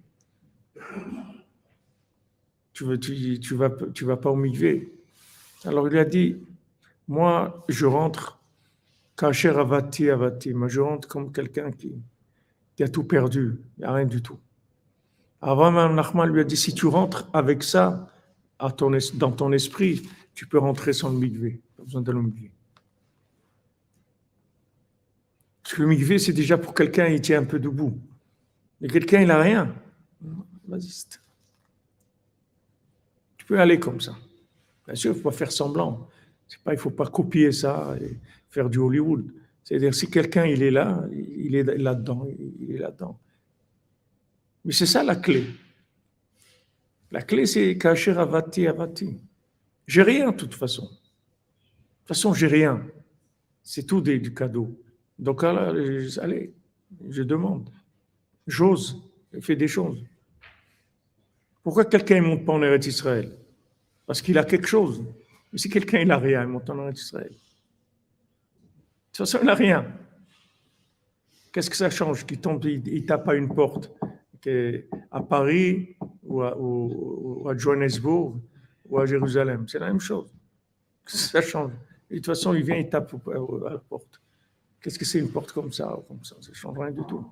[2.74, 4.94] Tu ne tu, tu vas, tu vas pas au mikvé.
[5.66, 6.38] Alors, il a dit
[7.12, 8.40] Moi, je rentre
[9.18, 10.54] Kacher avati avati.
[10.54, 12.02] Moi, je rentre comme quelqu'un qui,
[12.82, 13.60] a tout perdu.
[13.78, 14.40] Il n'y a rien du tout.
[15.42, 18.08] Avant, Mme Nachman lui a dit si tu rentres avec ça
[18.60, 21.62] dans ton esprit, tu peux rentrer sans le mikvé.
[21.76, 22.50] Pas besoin de le mikvé.
[25.64, 28.00] Parce que le mikvé, c'est déjà pour quelqu'un, il tient un peu debout.
[28.80, 29.76] Mais quelqu'un, il n'a rien.
[30.66, 31.20] Vas-y.
[33.36, 34.16] Tu peux aller comme ça.
[34.86, 36.08] Bien sûr, il ne faut pas faire semblant.
[36.60, 38.18] Pas, il ne faut pas copier ça et
[38.50, 39.26] faire du Hollywood.
[39.64, 42.28] C'est-à-dire, si quelqu'un il est là, il est là-dedans,
[42.60, 43.18] il est là-dedans.
[44.66, 45.46] Mais c'est ça la clé.
[47.12, 49.18] La clé, c'est Kacher Avati Avati.
[49.88, 50.84] J'ai rien, de toute façon.
[50.84, 52.86] De toute façon, j'ai rien.
[53.64, 54.78] C'est tout du cadeau.
[55.18, 56.54] Donc, allez,
[57.10, 57.70] je demande.
[58.48, 59.02] J'ose,
[59.34, 60.04] je fais des choses.
[61.64, 63.32] Pourquoi quelqu'un ne monte pas en Eretz Israël?
[64.06, 65.04] Parce qu'il a quelque chose.
[65.52, 67.30] Mais si quelqu'un n'a rien, il monte en Israël.
[67.30, 67.36] De
[69.08, 69.86] toute façon, il n'a rien.
[71.52, 73.92] Qu'est-ce que ça change Qu'il tombe, il, tape à une porte
[75.12, 78.36] à Paris ou à, Johannesburg
[78.86, 79.68] ou à Jérusalem?
[79.68, 80.34] C'est la même chose.
[81.06, 81.72] Ça change?
[82.10, 84.22] De toute façon, il vient, il tape à la porte.
[84.82, 86.36] Qu'est-ce que c'est une porte comme ça comme ça?
[86.40, 87.26] Ça ne change rien du tout.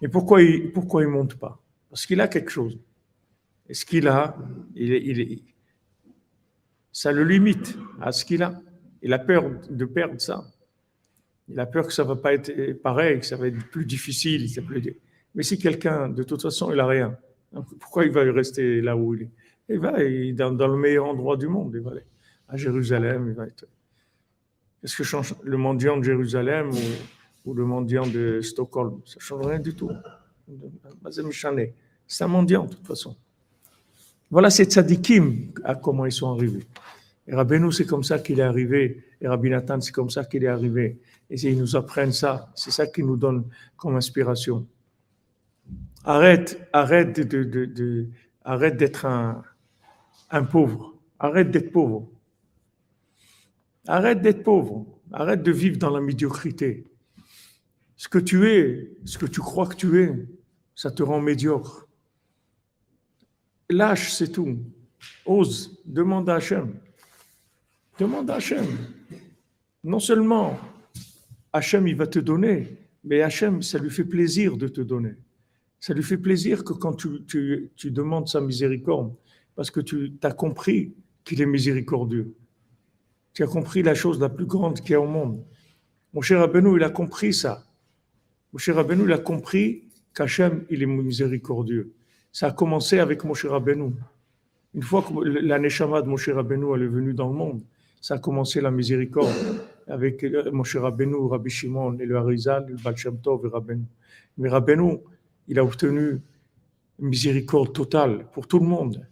[0.00, 1.60] Et pourquoi il ne pourquoi il monte pas?
[1.88, 2.78] Parce qu'il a quelque chose.
[3.68, 4.36] Et ce qu'il a,
[4.74, 5.42] il, il,
[6.92, 8.60] ça le limite à ce qu'il a.
[9.02, 10.44] Il a peur de perdre ça.
[11.48, 13.84] Il a peur que ça ne va pas être pareil, que ça va être plus
[13.84, 14.46] difficile.
[15.34, 17.18] Mais si quelqu'un, de toute façon, il n'a rien,
[17.80, 19.30] pourquoi il va rester là où il est?
[19.68, 19.92] Il va
[20.50, 21.72] dans, le meilleur endroit du monde.
[21.74, 22.04] Il va aller
[22.48, 23.28] à Jérusalem.
[23.28, 23.66] Il va être.
[24.80, 26.70] Qu'est-ce que change le mendiant de Jérusalem
[27.44, 29.00] ou, le mendiant de Stockholm?
[29.06, 29.90] Ça ne change rien du tout.
[32.06, 33.16] C'est un mendiant, de toute façon.
[34.32, 36.66] Voilà ces tzadikim, à comment ils sont arrivés.
[37.28, 39.04] Et Rabbeinu, c'est comme ça qu'il est arrivé.
[39.20, 40.98] Et Rabbi Nathan, c'est comme ça qu'il est arrivé.
[41.28, 42.50] Et ils nous apprennent ça.
[42.54, 43.44] C'est ça qui nous donne
[43.76, 44.66] comme inspiration.
[46.04, 48.08] Arrête, arrête de, de, de
[48.42, 50.94] arrête d'être un pauvre.
[51.18, 52.08] Arrête d'être pauvre.
[53.86, 54.86] Arrête d'être pauvre.
[55.12, 56.86] Arrête de vivre dans la médiocrité.
[57.96, 60.26] Ce que tu es, ce que tu crois que tu es,
[60.74, 61.86] ça te rend médiocre.
[63.70, 64.58] Lâche, c'est tout.
[65.24, 66.74] Ose, demande à Hachem.
[67.98, 68.66] Demande à Hachem.
[69.84, 70.58] Non seulement
[71.52, 75.14] Hachem, il va te donner, mais Hachem, ça lui fait plaisir de te donner.
[75.80, 77.24] Ça lui fait plaisir que quand tu,
[77.76, 79.14] tu, demandes sa miséricorde,
[79.56, 80.94] parce que tu as compris
[81.24, 82.34] qu'il est miséricordieux.
[83.34, 85.44] Tu as compris la chose la plus grande qu'il y a au monde.
[86.14, 87.64] Mon cher Abenou, il a compris ça.
[88.52, 91.92] Mon cher Abenou, il a compris qu'Hachem, il est miséricordieux.
[92.32, 93.92] Ça a commencé avec Moshe Rabbeinu.
[94.74, 97.62] Une fois que la Neshama de Moshe Rabbeinu elle est venue dans le monde,
[98.00, 99.34] ça a commencé la miséricorde
[99.86, 103.84] avec Moshe Rabbeinu, Rabbi Shimon et le Harizal, le Baal Shem Tov et Rabbeinu.
[104.38, 104.98] Mais Rabbeinu,
[105.46, 106.20] il a obtenu
[106.98, 109.06] une miséricorde totale pour tout le monde.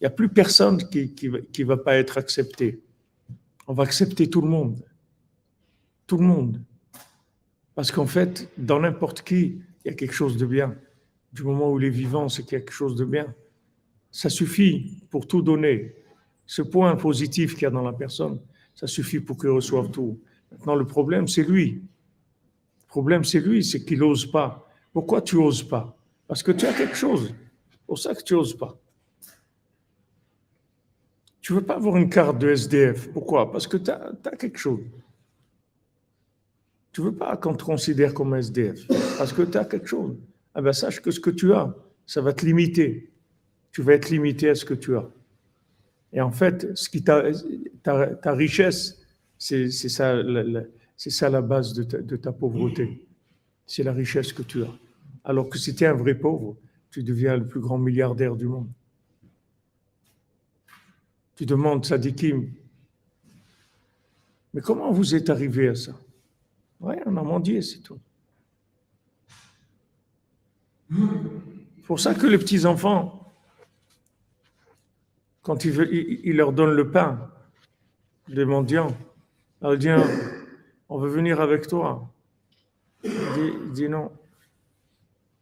[0.00, 2.80] Il n'y a plus personne qui ne qui, va pas être accepté.
[3.68, 4.84] On va accepter tout le monde.
[6.06, 6.60] Tout le monde.
[7.74, 10.74] Parce qu'en fait, dans n'importe qui, il y a quelque chose de bien
[11.34, 13.34] du moment où il est vivant, c'est quelque chose de bien.
[14.12, 15.92] Ça suffit pour tout donner.
[16.46, 18.38] Ce point positif qu'il y a dans la personne,
[18.74, 20.20] ça suffit pour qu'il reçoive tout.
[20.52, 21.82] Maintenant, le problème, c'est lui.
[22.82, 24.70] Le problème, c'est lui, c'est qu'il n'ose pas.
[24.92, 25.96] Pourquoi tu n'oses pas?
[26.28, 27.34] Parce que tu as quelque chose.
[27.68, 28.78] C'est pour ça que tu n'oses pas.
[31.40, 33.08] Tu ne veux pas avoir une carte de SDF.
[33.12, 33.50] Pourquoi?
[33.50, 34.80] Parce que tu as, quelque chose.
[36.92, 38.86] Tu ne veux pas qu'on te considère comme SDF.
[39.18, 40.16] Parce que tu as quelque chose
[40.54, 41.74] ah ben sache que ce que tu as,
[42.06, 43.12] ça va te limiter.
[43.72, 45.08] Tu vas être limité à ce que tu as.
[46.12, 47.32] Et en fait, ce qui ta,
[47.82, 49.02] ta, richesse,
[49.36, 50.16] c'est ça,
[50.96, 53.06] ça la base de ta, de ta pauvreté.
[53.66, 54.72] C'est la richesse que tu as.
[55.24, 56.56] Alors que si tu es un vrai pauvre,
[56.90, 58.68] tu deviens le plus grand milliardaire du monde.
[61.34, 62.48] Tu demandes, Sadikim,
[64.52, 65.98] mais comment vous êtes arrivé à ça?
[66.78, 67.98] Ouais, on a mendié, c'est tout.
[70.90, 73.32] C'est pour ça que les petits-enfants,
[75.42, 77.30] quand ils, leur donnent le pain,
[78.28, 78.96] les mendiants,
[79.62, 79.90] ils disent,
[80.88, 82.10] on veut venir avec toi.
[83.02, 83.10] Il
[83.72, 84.10] dit, il non,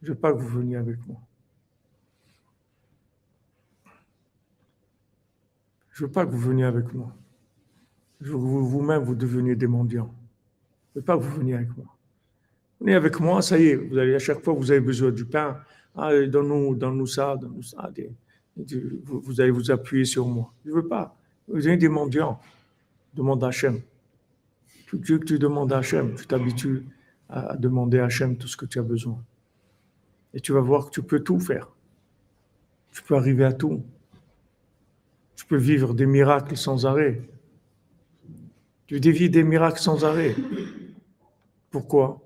[0.01, 1.17] je ne veux pas que vous veniez avec moi.
[5.91, 7.15] Je ne veux pas que vous veniez avec moi.
[8.19, 10.13] Vous-même, vous deveniez des mendiants.
[10.93, 11.92] Je ne veux pas que vous veniez avec moi.
[12.83, 15.23] Venez avec moi, ça y est, vous allez, à chaque fois vous avez besoin du
[15.23, 15.57] pain,
[15.95, 17.89] ah, donne-nous donne ça, donne-nous ça.
[19.05, 20.53] Vous, allez vous appuyer sur moi.
[20.65, 21.15] Je ne veux pas.
[21.47, 22.41] Vous êtes des mendiants.
[23.13, 23.79] Demande à Hachem.
[24.91, 26.83] Dieu que tu demandes à Hachem, tu t'habitues
[27.29, 29.23] à demander à Hachem tout ce que tu as besoin.
[30.33, 31.71] Et tu vas voir que tu peux tout faire.
[32.91, 33.81] Tu peux arriver à tout.
[35.37, 37.21] Tu peux vivre des miracles sans arrêt.
[38.87, 40.35] Tu dévis des miracles sans arrêt.
[41.71, 42.22] Pourquoi?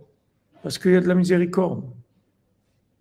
[0.68, 1.82] Parce qu'il y a de la miséricorde.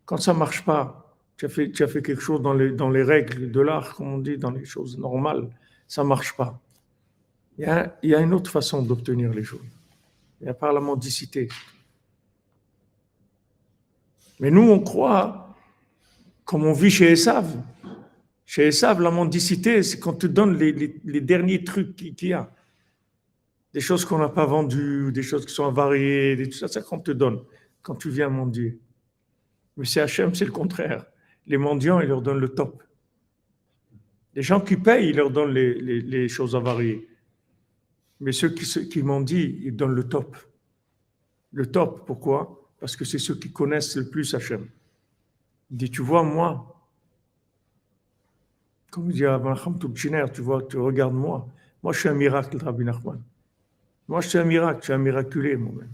[0.04, 3.96] Quand ça ne marche pas, tu as, fait, quelque chose dans les, règles de l'art,
[3.96, 5.48] comme on dit, dans les choses normales,
[5.88, 6.60] ça ne marche pas.
[7.58, 7.64] Il
[8.04, 9.66] y, a, une autre façon d'obtenir les choses.
[10.40, 11.48] Il y a par la mendicité.
[14.38, 15.52] Mais nous, on croit,
[16.44, 17.52] comme on vit chez Esav,
[18.44, 22.48] chez Esav, la mendicité, c'est qu'on te donne les, derniers trucs qu'il y a.
[23.77, 26.99] Des choses qu'on n'a pas vendues, des choses qui sont avariées, tout ça, ça qu'on
[26.99, 27.45] te donne
[27.83, 28.81] quand tu viens mendier.
[29.77, 31.05] Mais c'est Hachem, c'est le contraire.
[31.47, 32.83] Les mendiants, ils leur donnent le top.
[34.35, 37.07] Les gens qui payent, ils leur donnent les, les choses avariées.
[38.18, 40.39] Mais ceux qui, qui mendient, ils donnent le top.
[41.53, 42.72] Le top, pourquoi?
[42.81, 44.70] Parce que c'est ceux qui connaissent le plus Hachem.
[45.70, 46.81] Il dit, tu vois, moi,
[48.91, 51.47] comme dit Abraham Toubchiner, tu vois, tu regardes moi.
[51.83, 53.22] Moi, je suis un miracle, Rabbi Nachman.
[54.09, 55.90] Moi, je suis un miracle, je suis un miraculé, moi-même.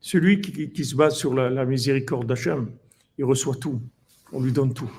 [0.00, 2.70] Celui qui, se base sur la, miséricorde d'Hachem,
[3.18, 3.80] il reçoit tout.
[4.32, 4.90] On lui donne tout.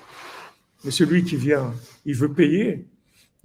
[0.83, 1.73] Mais celui qui vient,
[2.05, 2.85] il veut payer.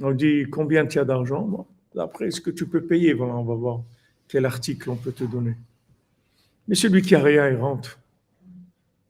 [0.03, 1.43] On dit combien tu as d'argent?
[1.43, 1.67] Bon,
[1.99, 3.83] Après, ce que tu peux payer, voilà, on va voir
[4.29, 5.57] quel article on peut te donner.
[6.69, 7.99] Mais celui qui a rien, il rentre.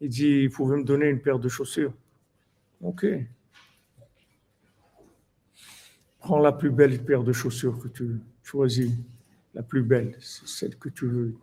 [0.00, 1.92] Il dit, il pouvait me donner une paire de chaussures.
[2.82, 3.06] Ok,
[6.24, 8.92] Prends la plus belle paire de chaussures que tu choisis,
[9.54, 11.34] la plus belle, celle que tu veux.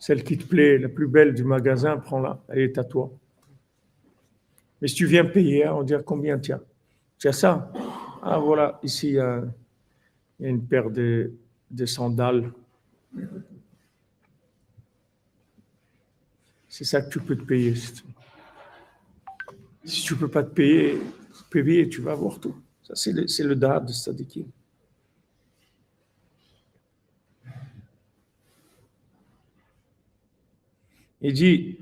[0.00, 3.12] Celle qui te plaît, la plus belle du magasin, prends-la, elle est à toi.
[4.80, 7.72] Mais si tu viens payer, hein, on dirait combien Tu as ça?
[8.22, 9.44] Ah voilà, ici il y a,
[10.40, 11.32] une paire de,
[11.86, 12.52] sandales.
[16.68, 17.74] C'est ça que tu peux te payer.
[19.84, 20.98] Si tu ne peux pas te payer,
[21.50, 22.56] payer, tu vas avoir tout.
[22.82, 24.46] Ça, c'est le, le dard de Sadikim.
[31.24, 31.78] Il dit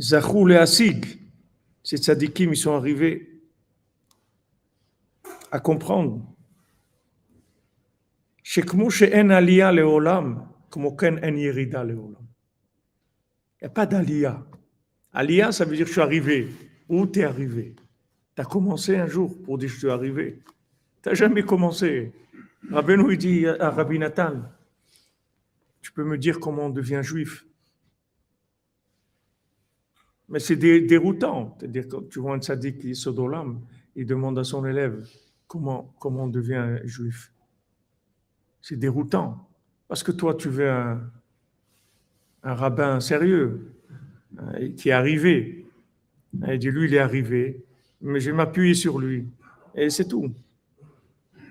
[0.00, 1.06] Zachou le Asig.
[1.84, 3.40] Ces tzadikim, ils sont arrivés
[5.52, 6.26] à comprendre.
[8.42, 11.84] Shekmu she'en aliyah le'olam, comme ken en yerida.
[11.84, 14.44] Il n'y a pas d'aliyah.
[15.12, 16.48] Aliyah, ça veut dire je suis arrivé.
[16.88, 17.76] Où tu es arrivé?
[18.34, 20.42] Tu as commencé un jour pour dire je suis arrivé.
[21.00, 22.12] Tu n'as jamais commencé.
[22.70, 24.42] Rabbeinu, il dit à Rabbi Nathan,
[25.80, 27.46] tu peux me dire comment on devient juif?
[30.32, 31.56] Mais c'est déroutant.
[31.58, 33.60] C'est-à-dire quand tu vois un sadique qui est sodolam,
[33.94, 35.06] il demande à son élève
[35.46, 37.32] comment, comment on devient juif?
[38.60, 39.48] C'est déroutant.
[39.86, 41.00] Parce que toi, tu veux un,
[42.42, 43.72] un rabbin sérieux
[44.38, 45.66] hein, qui est arrivé.
[46.48, 47.64] Il dit, lui, il est arrivé
[48.02, 49.24] mais je vais m'appuyer sur lui.
[49.74, 50.30] Et c'est tout.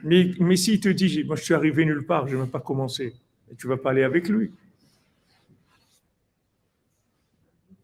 [0.04, 2.60] Mais, mais s'il te dit, moi je suis arrivé nulle part, je ne vais pas
[2.60, 3.14] commencer,
[3.58, 4.52] tu ne vas pas aller avec lui.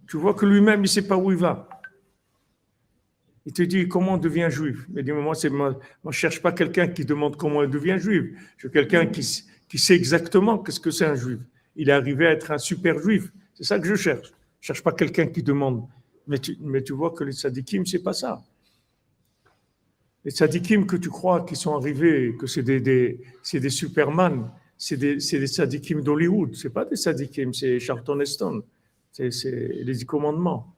[0.07, 1.67] Tu vois que lui-même, il ne sait pas où il va.
[3.45, 4.85] Il te dit comment on devient juif.
[4.89, 8.37] Mais dis moi, je ne cherche pas quelqu'un qui demande comment on devient juif.
[8.57, 11.39] Je veux quelqu'un qui, sait exactement qu'est-ce que c'est un juif.
[11.75, 13.31] Il est arrivé à être un super juif.
[13.53, 14.27] C'est ça que je cherche.
[14.59, 15.87] Je ne cherche pas quelqu'un qui demande.
[16.27, 18.43] Mais tu, vois que les sadikim, ce n'est pas ça
[20.27, 23.21] les tzadikim que tu crois qui sont arrivés, que c'est des, des,
[23.53, 26.53] des superman, c'est des, des tzadikim d'Hollywood.
[26.53, 28.61] Ce pas des tzadikim, c'est Charlton Heston.
[29.11, 30.75] C'est les dix commandements.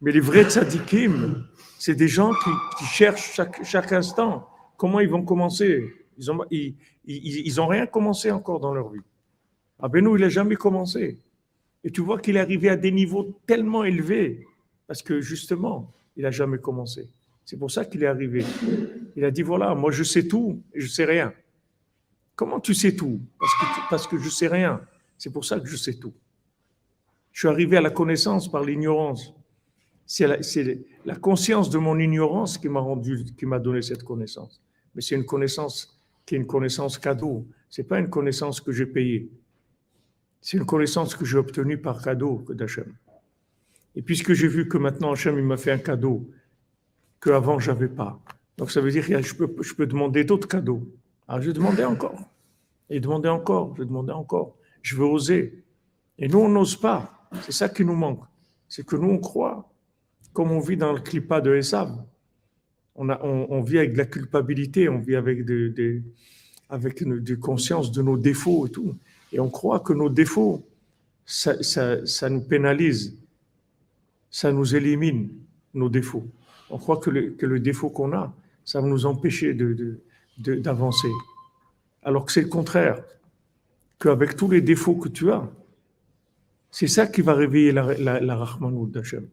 [0.00, 1.46] Mais les vrais tzadikim,
[1.78, 5.92] c'est des gens qui, cherchent chaque, instant comment ils vont commencer.
[6.18, 9.00] Ils n'ont ont rien commencé encore dans leur vie.
[9.80, 11.18] Ah ben nous, il n'a jamais commencé.
[11.82, 14.46] Et tu vois qu'il est arrivé à des niveaux tellement élevés
[14.86, 17.08] parce que justement, il n'a jamais commencé.
[17.44, 18.44] C'est pour ça qu'il est arrivé.
[19.16, 21.32] Il a dit, voilà, moi je sais tout et je sais rien.
[22.36, 23.20] Comment tu sais tout?
[23.38, 24.80] Parce que, parce que je sais rien.
[25.18, 26.14] C'est pour ça que je sais tout.
[27.34, 29.34] Je suis arrivé à la connaissance par l'ignorance.
[30.06, 30.38] C'est la,
[31.04, 34.62] la, conscience de mon ignorance qui m'a rendu, qui m'a donné cette connaissance.
[34.94, 37.44] Mais c'est une connaissance qui est une connaissance cadeau.
[37.68, 39.28] C'est pas une connaissance que j'ai payée.
[40.40, 42.94] C'est une connaissance que j'ai obtenue par cadeau d'Hachem.
[43.96, 46.30] Et puisque j'ai vu que maintenant Hachem m'a fait un cadeau
[47.20, 48.20] qu'avant je n'avais pas,
[48.56, 50.86] donc ça veut dire que je peux, je peux demander d'autres cadeaux.
[51.26, 52.30] Alors je vais demander encore.
[52.90, 54.56] Et demander encore, je demander encore.
[54.82, 55.64] Je veux oser.
[56.18, 57.13] Et nous, on n'ose pas.
[57.42, 58.22] C'est ça qui nous manque.
[58.68, 59.70] C'est que nous, on croit,
[60.32, 61.90] comme on vit dans le clipat de Esav.
[62.96, 66.02] On, a, on, vit avec de la culpabilité, on vit avec des,
[66.68, 68.94] avec une, conscience de nos défauts et tout.
[69.32, 70.64] Et on croit que nos défauts,
[71.26, 73.18] ça, ça, ça nous pénalise,
[74.30, 75.28] ça nous élimine,
[75.72, 76.26] nos défauts.
[76.70, 78.32] On croit que le, que le défaut qu'on a,
[78.64, 80.00] ça va nous empêcher de,
[80.38, 81.10] d'avancer.
[82.02, 83.02] Alors que c'est le contraire,
[83.98, 85.48] qu'avec tous les défauts que tu as,
[86.74, 88.46] c'est ça qui va réveiller la, la, la
[88.88, 89.26] d'Hachem.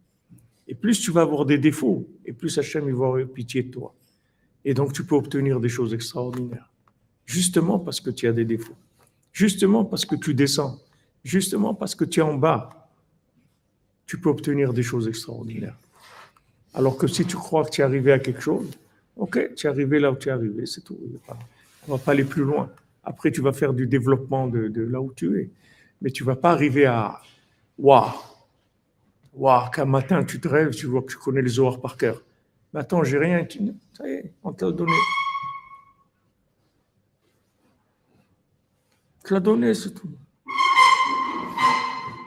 [0.67, 3.93] Et plus tu vas avoir des défauts, et plus Hachem va avoir pitié de toi.
[4.63, 6.69] Et donc tu peux obtenir des choses extraordinaires.
[7.25, 8.77] Justement parce que tu as des défauts.
[9.33, 10.79] Justement parce que tu descends.
[11.23, 12.89] Justement parce que tu es en bas.
[14.05, 15.77] Tu peux obtenir des choses extraordinaires.
[16.73, 18.69] Alors que si tu crois que tu es arrivé à quelque chose,
[19.17, 20.97] Ok, tu es arrivé là où tu es arrivé, c'est tout.
[21.87, 22.71] On ne va pas aller plus loin.
[23.03, 25.49] Après, tu vas faire du développement de, là où tu es.
[26.01, 27.21] Mais tu ne vas pas arriver à
[27.81, 28.11] Waouh
[29.33, 32.21] Waouh, qu'un matin tu te rêves, tu vois que tu connais les horreurs par cœur.
[32.71, 33.47] Mais attends, j'ai rien.
[33.97, 34.91] Ça y est, on t'a donné.
[39.25, 40.11] Tu l'as donné, c'est tout.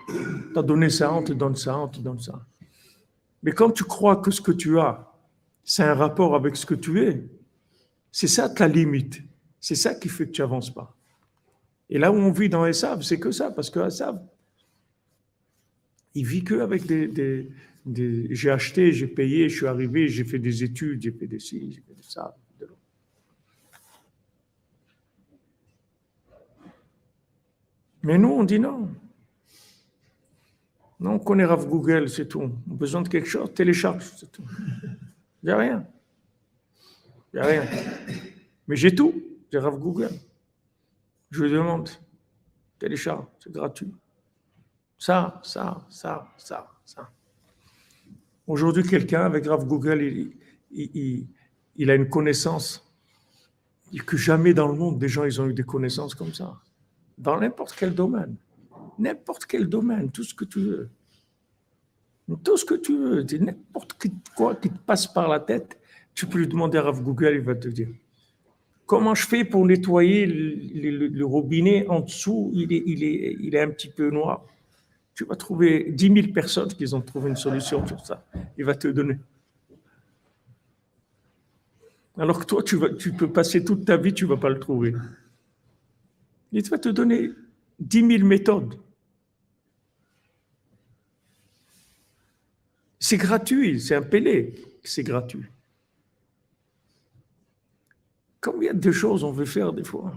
[0.09, 2.45] Tu as donné ça, on te donne ça, on te donne ça.
[3.45, 5.13] Mais quand tu crois que ce que tu as,
[5.63, 7.29] c'est un rapport avec ce que tu es.
[8.11, 9.23] C'est ça ta limite.
[9.61, 10.97] C'est ça qui fait que tu n'avances pas.
[11.91, 14.21] Et là où on vit dans Esav, c'est que ça, parce que Esav,
[16.15, 17.51] il vit que avec des,
[18.31, 21.73] j'ai acheté, j'ai payé, je suis arrivé, j'ai fait des études, j'ai fait des ci,
[21.73, 22.37] j'ai fait de ça.
[22.59, 22.69] De
[28.03, 28.91] Mais nous, on dit non.
[31.01, 32.41] Non, on connaît Rav Google, c'est tout.
[32.41, 34.45] On a besoin de quelque chose, télécharge, c'est tout.
[35.43, 35.87] Il n'y a rien.
[37.33, 37.65] Il n'y a rien.
[38.67, 39.13] Mais j'ai tout.
[39.53, 40.11] J'ai Rav Google.
[41.31, 41.91] Je lui demande.
[42.79, 43.93] Télécharge, c'est gratuit.
[44.99, 47.11] Ça, ça, ça, ça, ça.
[48.47, 50.31] Aujourd'hui, quelqu'un avec Rav Google,
[50.71, 52.87] il, a une connaissance
[54.07, 56.55] que jamais dans le monde, des gens, ils ont eu des connaissances comme ça.
[57.17, 58.37] Dans n'importe quel domaine.
[58.99, 60.89] N'importe quel domaine, tout ce que tu veux.
[62.43, 63.97] Tout ce que tu veux, n'importe
[64.35, 65.79] quoi qui te passe par la tête,
[66.15, 67.89] tu peux lui demander à Rav Google, il va te dire.
[68.87, 72.51] Comment je fais pour nettoyer le, robinet en dessous?
[72.53, 74.45] Il est, il, est, il est un petit peu noir.
[75.15, 78.27] Tu vas trouver 10 000 personnes qui ont trouvé une solution sur ça.
[78.59, 79.19] Il va te donner.
[82.17, 84.49] Alors que toi, tu, vas, tu peux passer toute ta vie, tu ne vas pas
[84.49, 84.95] le trouver.
[86.53, 87.31] Il va te donner
[87.81, 88.79] 10 000 méthodes.
[92.99, 95.45] C'est gratuit, c'est un pélé, c'est gratuit.
[98.41, 100.15] Combien de choses on veut faire des fois?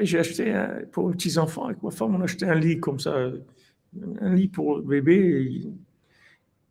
[0.00, 0.54] J'ai acheté
[0.92, 3.30] pour les petits-enfants, avec ma femme, on a acheté un lit comme ça,
[4.20, 5.48] un lit pour le bébé.
[5.50, 5.72] Il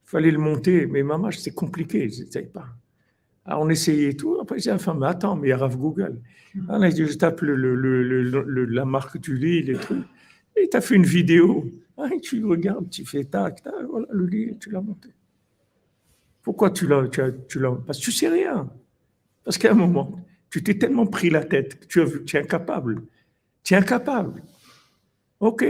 [0.04, 2.68] fallait le monter, mais maman, c'est compliqué, je pas.
[3.46, 5.76] Alors on essayait tout, après j'ai dit à la attends, mais il y a Rav
[5.76, 6.22] Google.
[6.68, 10.06] Alors, je tape le, la marque du lit, les trucs.
[10.56, 11.66] Et tu as fait une vidéo.
[11.98, 15.10] Ah, tu regardes, tu fais tac, tac, voilà le lit, tu l'as monté.
[16.42, 18.70] Pourquoi tu l'as, tu, tu l'as Parce que tu sais rien.
[19.44, 20.20] Parce qu'à un moment,
[20.50, 23.04] tu t'es tellement pris la tête que tu, es incapable.
[23.64, 24.44] Tu es incapable.
[25.40, 25.66] Ok,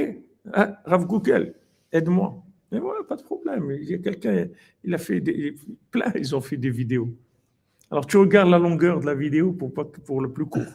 [0.54, 1.54] ah, Rav Google,
[1.92, 2.44] aide-moi.
[2.72, 3.72] Mais voilà, pas de problème.
[3.82, 4.48] Il y a quelqu'un,
[4.84, 5.56] il a fait des,
[5.92, 7.10] plein, ils ont fait des vidéos.
[7.92, 10.66] Alors tu regardes la longueur de la vidéo pour, pour le plus court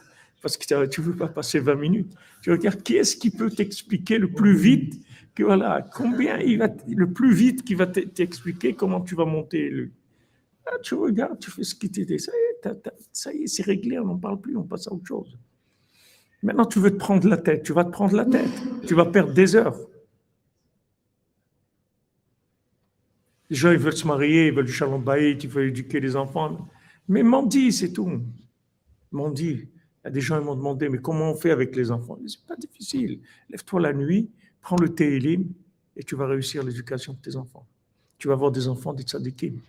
[0.45, 2.13] parce que tu ne veux pas passer 20 minutes.
[2.43, 5.03] Tu regardes qui est-ce qui peut t'expliquer le plus vite,
[5.33, 9.71] que voilà, combien il va, le plus vite qui va t'expliquer comment tu vas monter.
[9.71, 9.89] Le...
[10.67, 12.17] Ah, tu regardes, tu fais ce qui t'était.
[13.11, 15.37] Ça y est, c'est réglé, on n'en parle plus, on passe à autre chose.
[16.43, 18.51] Maintenant, tu veux te prendre la tête, tu vas te prendre la tête,
[18.87, 19.77] tu vas perdre des heures.
[23.49, 26.67] Les gens, ils veulent se marier, ils veulent du shalom ils veulent éduquer les enfants.
[27.07, 28.21] Mais dit, c'est tout.
[29.33, 29.69] dit.
[30.05, 32.17] Il y a des gens qui m'ont demandé, mais comment on fait avec les enfants?
[32.27, 33.21] C'est pas difficile.
[33.49, 34.29] Lève-toi la nuit,
[34.61, 35.51] prends le télim
[35.95, 37.65] et tu vas réussir l'éducation de tes enfants.
[38.17, 39.59] Tu vas avoir des enfants des tzadikim.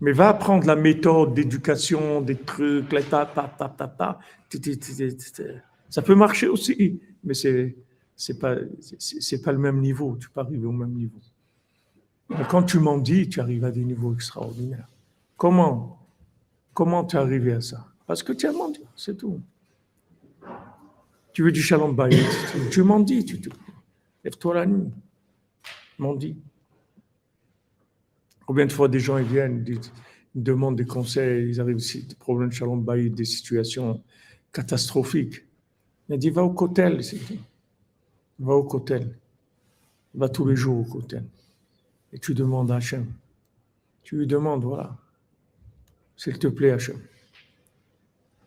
[0.00, 4.18] Mais va apprendre la méthode d'éducation, des trucs, la ta, ta, ta.
[5.88, 7.76] Ça peut marcher aussi, mais c'est
[8.16, 8.56] c'est pas
[9.44, 10.16] pas le même niveau.
[10.20, 11.18] Tu peux arriver au même niveau.
[12.30, 14.88] Mais quand tu m'en dis, tu arrives à des niveaux extraordinaires.
[15.36, 16.00] Comment
[16.72, 17.86] Comment tu es arrivé à ça?
[18.06, 19.40] Parce que tu as menti, c'est tout.
[21.32, 22.24] Tu veux du shalom bayit,
[22.70, 23.50] tu m'en dis, tu, tu
[24.24, 24.90] lève-toi la nuit,
[25.98, 26.36] m'en dis.
[28.50, 32.16] Combien de fois des gens ils viennent, ils demandent des conseils, ils arrivent ici, des
[32.16, 34.02] problèmes de shalom des situations
[34.52, 35.44] catastrophiques.
[36.08, 37.00] Il a dit va au cotel.
[38.40, 39.16] Va au cotel.
[40.16, 41.22] Va tous les jours au cotel.
[42.12, 43.06] Et tu demandes à Hachem.
[44.02, 44.96] Tu lui demandes, voilà,
[46.16, 46.98] s'il te plaît, Hachem.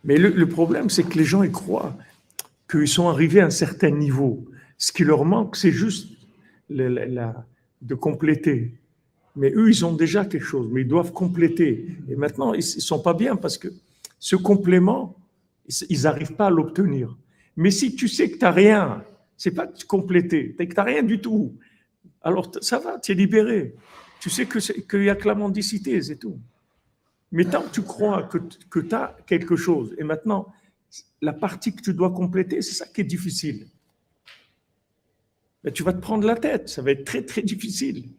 [0.03, 1.97] Mais le, problème, c'est que les gens, ils croient
[2.69, 4.43] qu'ils sont arrivés à un certain niveau.
[4.77, 6.09] Ce qui leur manque, c'est juste
[6.69, 8.73] de compléter.
[9.35, 11.87] Mais eux, ils ont déjà quelque chose, mais ils doivent compléter.
[12.09, 13.69] Et maintenant, ils ne sont pas bien parce que
[14.19, 15.15] ce complément,
[15.89, 17.17] ils n'arrivent pas à l'obtenir.
[17.55, 19.03] Mais si tu sais que tu n'as rien,
[19.37, 21.53] c'est pas compléter, que tu n'as rien du tout,
[22.21, 23.75] alors ça va, tu es libéré.
[24.19, 26.39] Tu sais qu'il n'y a que la mendicité, c'est tout.
[27.31, 28.37] Mais tant que tu crois que,
[28.69, 30.53] que tu as quelque chose, et maintenant,
[31.21, 33.67] la partie que tu dois compléter, c'est ça qui est difficile.
[35.73, 38.09] tu vas te prendre la tête, ça va être très très difficile.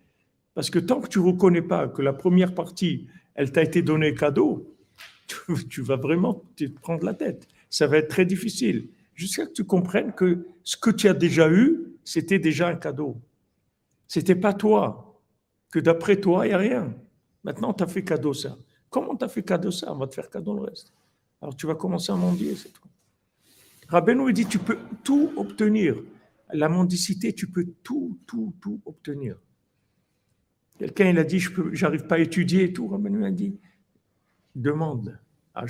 [0.54, 3.82] Parce que tant que tu ne reconnais pas que la première partie, elle t'a été
[3.82, 4.74] donnée cadeau,
[5.68, 7.48] tu, vas vraiment te prendre la tête.
[7.70, 8.88] Ça va être très difficile.
[9.14, 12.76] Jusqu'à ce que tu comprennes que ce que tu as déjà eu, c'était déjà un
[12.76, 13.20] cadeau.
[14.06, 15.20] C'était pas toi.
[15.72, 16.94] Que d'après toi, il n'y a rien.
[17.42, 18.56] Maintenant, tu as fait cadeau ça.
[18.90, 19.92] Comment tu as fait cadeau ça?
[19.92, 20.92] On va te faire cadeau le reste.
[21.42, 22.88] Alors tu vas commencer à mendier, c'est tout.
[23.88, 25.96] Rabbeinu dit tu peux tout obtenir.
[26.52, 29.36] La mendicité, tu peux tout, tout, tout obtenir.
[30.78, 32.88] Quelqu'un, il a dit, je n'arrive pas à étudier et tout.
[32.88, 33.58] Rabbeinu a dit,
[34.54, 35.18] demande
[35.54, 35.64] à.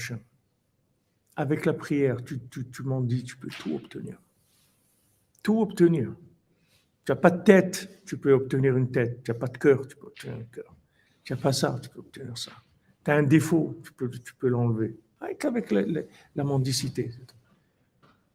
[1.36, 4.20] Avec la prière, tu, tu, tu dis, tu peux tout obtenir.
[5.42, 6.14] Tout obtenir.
[7.04, 9.22] Tu n'as pas de tête, tu peux obtenir une tête.
[9.24, 10.74] Tu n'as pas de cœur, tu peux obtenir un cœur.
[11.22, 12.52] Tu n'as pas ça, tu peux obtenir ça.
[13.04, 14.96] Tu as un défaut, tu peux, tu peux l'enlever.
[15.20, 15.82] Avec la,
[16.34, 17.10] la, mendicité.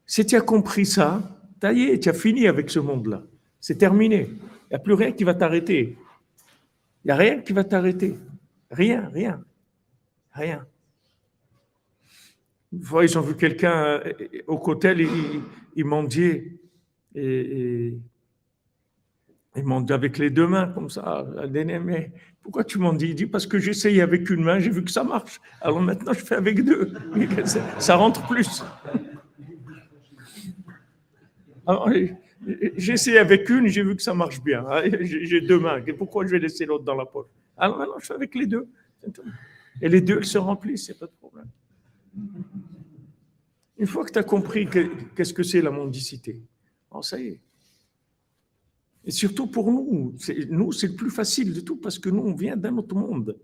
[0.06, 1.22] Si tu as compris ça,
[1.62, 3.24] tu as fini avec ce monde-là.
[3.60, 4.30] C'est terminé.
[4.32, 5.98] Il n'y a plus rien qui va t'arrêter.
[7.04, 8.16] Il n'y a rien qui va t'arrêter.
[8.72, 9.44] Rien, rien.
[10.34, 10.66] Rien.
[12.72, 14.14] Une fois, ils ont vu quelqu'un euh,
[14.48, 15.42] au côté, il,
[15.76, 16.60] il mendiait.
[17.16, 17.98] Et,
[19.56, 21.26] il mendiait avec les deux mains, comme ça.
[21.52, 22.12] Mais
[22.44, 23.08] pourquoi tu m'en dis?
[23.10, 25.42] Il dit parce que j'essayais avec une main, j'ai vu que ça marche.
[25.62, 26.94] Alors maintenant, je fais avec deux.
[27.80, 28.64] Ça rentre plus.
[32.78, 34.66] J'ai essayé avec une, j'ai vu que ça marche bien.
[35.02, 35.82] J'ai deux mains.
[35.98, 37.28] pourquoi je vais laisser l'autre dans la poche?
[37.58, 38.68] Alors maintenant, je fais avec les deux.
[39.82, 41.48] Et les deux, elles se remplissent, il n'y a pas de problème.
[43.78, 44.68] Une fois que tu as compris
[45.16, 46.42] qu'est-ce que c'est la mendicité,
[46.92, 47.40] oh, ça y est.
[49.06, 50.14] Et surtout pour nous,
[50.50, 53.38] nous, c'est le plus facile de tout parce que nous, on vient d'un autre monde.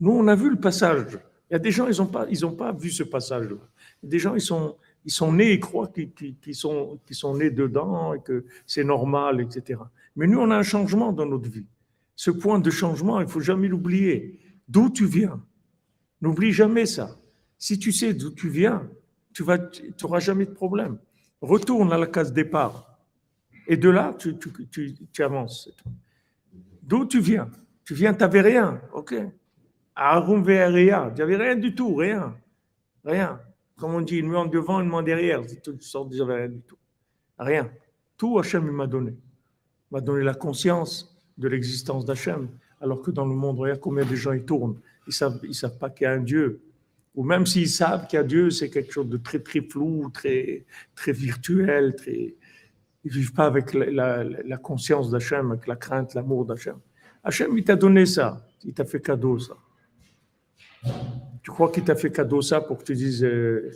[0.00, 1.18] Nous, on a vu le passage.
[1.50, 2.26] Il y a des gens, ils n'ont pas,
[2.56, 3.56] pas vu ce passage-là.
[4.02, 8.20] Des gens, ils sont, ils sont nés, ils croient qu'ils sont, sont nés dedans et
[8.20, 9.80] que c'est normal, etc.
[10.16, 11.66] Mais nous, on a un changement dans notre vie.
[12.14, 14.38] Ce point de changement, il faut jamais l'oublier.
[14.68, 15.42] D'où tu viens
[16.20, 17.18] N'oublie jamais ça.
[17.58, 18.88] Si tu sais d'où tu viens,
[19.32, 20.98] tu n'auras jamais de problème.
[21.40, 22.96] Retourne à la case départ.
[23.66, 25.68] Et de là, tu, avances.
[26.82, 27.50] D'où tu viens?
[27.84, 28.80] Tu viens, tu n'avais rien.
[28.92, 29.14] OK.
[29.94, 32.36] Arum tu n'avais rien du tout, rien.
[33.04, 33.40] Rien.
[33.82, 35.42] Comme on dit, une main devant, une main derrière.
[35.44, 36.78] Tu sors n'avais rien du tout.
[37.36, 37.68] Rien.
[38.16, 39.16] Tout Hachem m'a donné.
[39.90, 42.48] m'a donné la conscience de l'existence d'Hachem.
[42.80, 44.78] Alors que dans le monde, regarde combien de gens y tournent.
[45.06, 46.62] Ils ne savent, ils savent pas qu'il y a un Dieu
[47.16, 50.10] ou même s'ils savent qu'il y a Dieu, c'est quelque chose de très très flou,
[50.14, 50.64] très
[50.94, 52.36] très virtuel, très
[53.04, 56.78] ils vivent pas avec la, conscience d'Hachem, avec la crainte, l'amour d'Hachem.
[57.24, 59.56] Hachem, il t'a donné ça, il t'a fait cadeau ça.
[61.42, 63.70] Tu crois qu'il t'a fait cadeau ça pour que tu dises euh,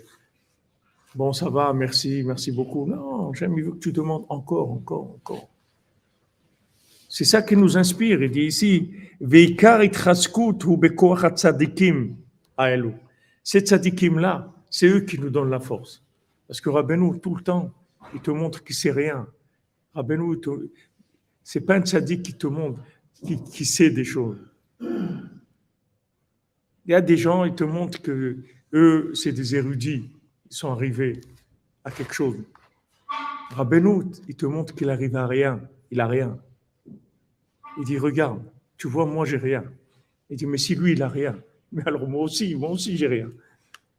[1.15, 2.87] bon ça va, merci, merci beaucoup?
[2.87, 5.49] Non, Hachem, il que tu demandes encore, encore, encore.
[7.09, 8.23] C'est ça qui nous inspire.
[8.23, 8.91] Il dit ici,
[9.21, 10.77] Veikar ou
[11.31, 12.17] tzadikim
[12.57, 12.93] aelu
[13.47, 16.03] ces tzadikim-là, c'est eux qui nous donnent la force.
[16.49, 17.71] Parce que Rabbeinu, tout le temps,
[18.13, 19.25] il te montre qu'il sait rien.
[19.95, 20.37] Rabbeinu,
[21.45, 22.81] c'est pas un tzadik qui te montre,
[23.53, 24.37] qui, sait des choses.
[26.87, 28.39] Il y a des gens, ils te montrent que
[28.73, 30.09] eux, c'est des érudits.
[30.51, 31.21] Ils sont arrivés
[31.85, 32.37] à quelque chose.
[33.51, 35.61] Rabbeinu, il te montre qu'il arrive à rien.
[35.91, 36.39] Il a rien.
[37.79, 38.43] Il dit, regarde,
[38.77, 39.65] tu vois, moi, j'ai rien.
[40.31, 41.37] Il dit, mais si lui, il a rien,
[41.73, 43.31] Mais alors moi aussi, moi aussi, j'ai rien.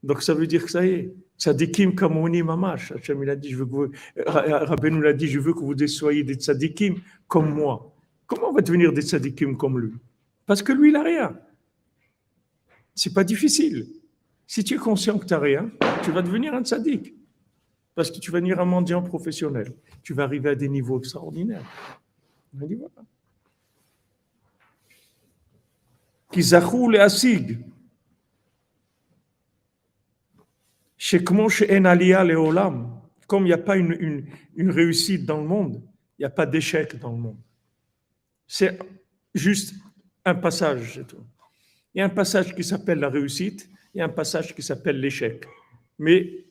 [0.03, 1.13] Donc ça veut dire que ça y est.
[1.37, 2.91] Tzadikim kamoni mamash.
[2.91, 6.35] Hachem, il dit, je veux que vous, l'a dit, je veux que vous soyez des
[6.35, 6.95] tzadikim
[7.27, 7.93] comme moi.
[8.25, 9.93] Comment on va devenir des tzadikim comme lui?
[10.45, 11.37] Parce que lui, il n'a rien.
[12.97, 13.87] C'est pas difficile.
[14.47, 15.69] Si tu es conscient que tu n'as rien,
[16.03, 17.13] tu vas devenir un tzadik.
[17.93, 19.71] Parce que tu vas devenir un mendiant professionnel.
[20.01, 21.63] Tu vas arriver à des niveaux extraordinaires.
[22.59, 23.03] On dit voilà.
[26.31, 27.59] Kizachou le asig.
[33.27, 35.83] Comme il n'y a pas une, une réussite dans le monde,
[36.17, 37.37] il n'y a pas d'échec dans le monde.
[38.47, 38.79] C'est
[39.35, 39.75] juste
[40.25, 41.23] un passage, c'est tout.
[41.97, 43.67] Il y a un passage qui s'appelle la réussite,
[43.97, 45.47] a un passage qui s'appelle l'échec.
[45.97, 46.45] Mais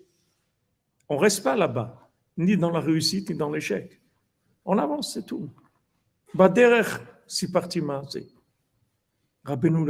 [1.09, 4.01] on ne reste pas là-bas, ni dans la réussite, ni dans l'échec.
[4.64, 5.48] On avance, c'est tout.
[6.35, 7.81] derrière, si parti.
[9.44, 9.86] Rappelez-nous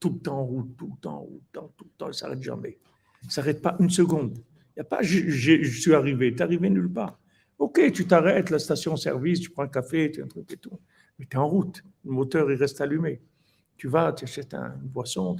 [0.00, 2.12] tout le temps en route, tout le temps en route, tout le temps, il ne
[2.12, 2.76] s'arrête jamais.
[3.22, 4.36] Il ne s'arrête pas une seconde.
[4.36, 7.20] Il n'y a pas je, je, suis arrivé, tu n'es arrivé nulle part.
[7.60, 10.80] Ok, tu t'arrêtes, la station-service, tu prends un café, tu un truc et tout.
[11.20, 13.20] Mais tu es en route, le moteur il reste allumé.
[13.78, 15.34] Tu vas, tu achètes un, une boisson,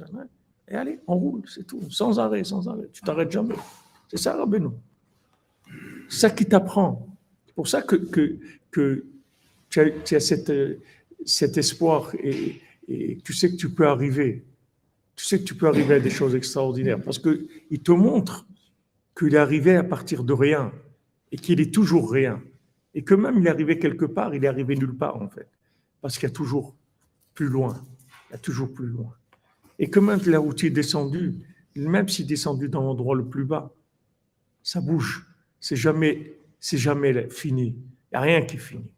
[0.70, 2.88] et allez, on roule, c'est tout, sans arrêt, sans arrêt.
[2.92, 3.54] Tu t'arrêtes jamais.
[4.08, 4.68] C'est ça, Rabbeinu.
[6.08, 7.06] C'est ça qui t'apprend.
[7.46, 8.38] C'est pour ça que, que,
[8.70, 9.04] que
[9.70, 10.52] tu as, tu as cette,
[11.24, 14.44] cet espoir et, et, tu sais que tu peux arriver.
[15.16, 18.46] Tu sais que tu peux arriver à des choses extraordinaires parce qu'il te montre
[19.18, 20.72] qu'il est arrivé à partir de rien
[21.32, 22.40] et qu'il est toujours rien.
[22.94, 25.48] Et que même il est arrivé quelque part, il est arrivé nulle part en fait.
[26.00, 26.76] Parce qu'il y a toujours
[27.34, 27.82] plus loin.
[28.28, 29.12] Il y a toujours plus loin.
[29.78, 31.34] Et que même là où tu es descendu,
[31.76, 33.72] même s'il est descendu dans l'endroit le plus bas,
[34.62, 35.26] ça bouge.
[35.60, 37.76] C'est jamais, c'est jamais fini.
[38.10, 38.90] Il n'y a rien qui est fini.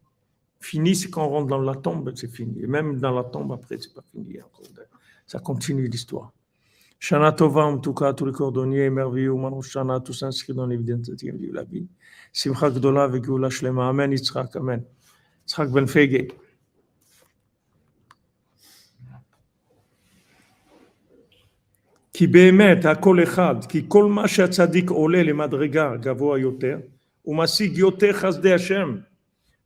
[0.59, 2.63] Fini, c'est quand on rentre dans la tombe, c'est fini.
[2.63, 4.37] Et même dans la tombe, après, c'est pas fini.
[5.27, 6.33] Ça continue l'histoire.
[6.99, 11.09] Shana Tova, en tout cas, tous les cordonniers merveilleux, Manu Shana, tout s'inscrit dans l'évidence
[11.09, 11.89] de la vie.
[12.31, 13.89] Simcha Gdola avec Shlema.
[13.89, 14.85] Amen, Yitzhak, Amen.
[15.47, 16.29] Yitzhak Ben Fege.
[22.14, 26.78] כי באמת הכל אחד, כי כל מה שהצדיק עולה למדרגה גבוה יותר,
[27.22, 28.98] הוא משיג יותר חסדי השם.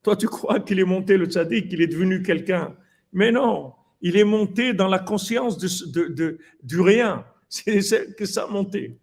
[0.01, 2.73] Toi, tu crois qu'il est monté le tzaddik, qu'il est devenu quelqu'un.
[3.11, 7.25] Mais non, il est monté dans la conscience de, de, de, du rien.
[7.49, 8.97] C'est que ça monté.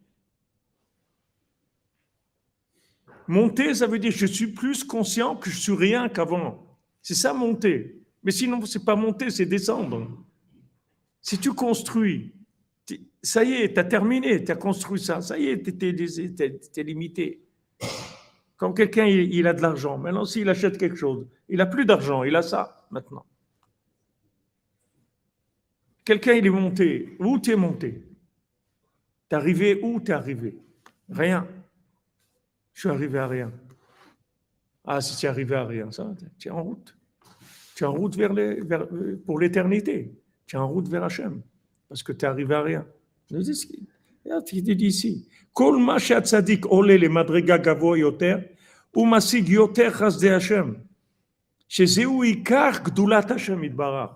[3.28, 6.64] Monter, ça veut dire je suis plus conscient que je suis rien qu'avant.
[7.02, 8.00] C'est ça monter.
[8.22, 10.08] Mais sinon, c'est pas monter, c'est descendre.
[11.20, 12.32] Si tu construis
[13.23, 16.83] ça y est, tu as terminé, tu as construit ça, ça y est, tu es,
[16.83, 17.45] limité.
[18.57, 22.23] Quand quelqu'un il, a de l'argent, maintenant s'il achète quelque chose, il n'a plus d'argent,
[22.23, 23.25] il a ça maintenant.
[26.03, 28.03] Quelqu'un il est monté, où tu es monté?
[29.29, 30.57] Tu es arrivé où tu es arrivé?
[31.09, 31.47] Rien.
[32.73, 33.51] Je suis arrivé à rien.
[34.83, 36.97] Ah, si tu es arrivé à rien, ça, tu es en route.
[37.75, 38.33] Tu es en route vers
[39.25, 40.19] pour l'éternité.
[40.47, 41.41] Tu es en route vers Hachem.
[41.87, 42.87] Parce que tu es arrivé à rien.
[43.30, 48.38] Il dit ici, כל מה שהצדיק עולה למדרגה גבוה יותר,
[48.90, 50.72] הוא משיג יותר חסדי השם,
[51.68, 54.10] שזהו עיקר גדולת השם יתברך.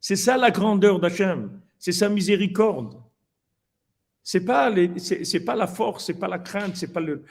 [0.00, 2.94] C'est ça la grandeur d'Hachem, c'est sa miséricorde.
[4.22, 7.24] C'est pas c'est pas la force, c'est pas la crainte, c'est pas le,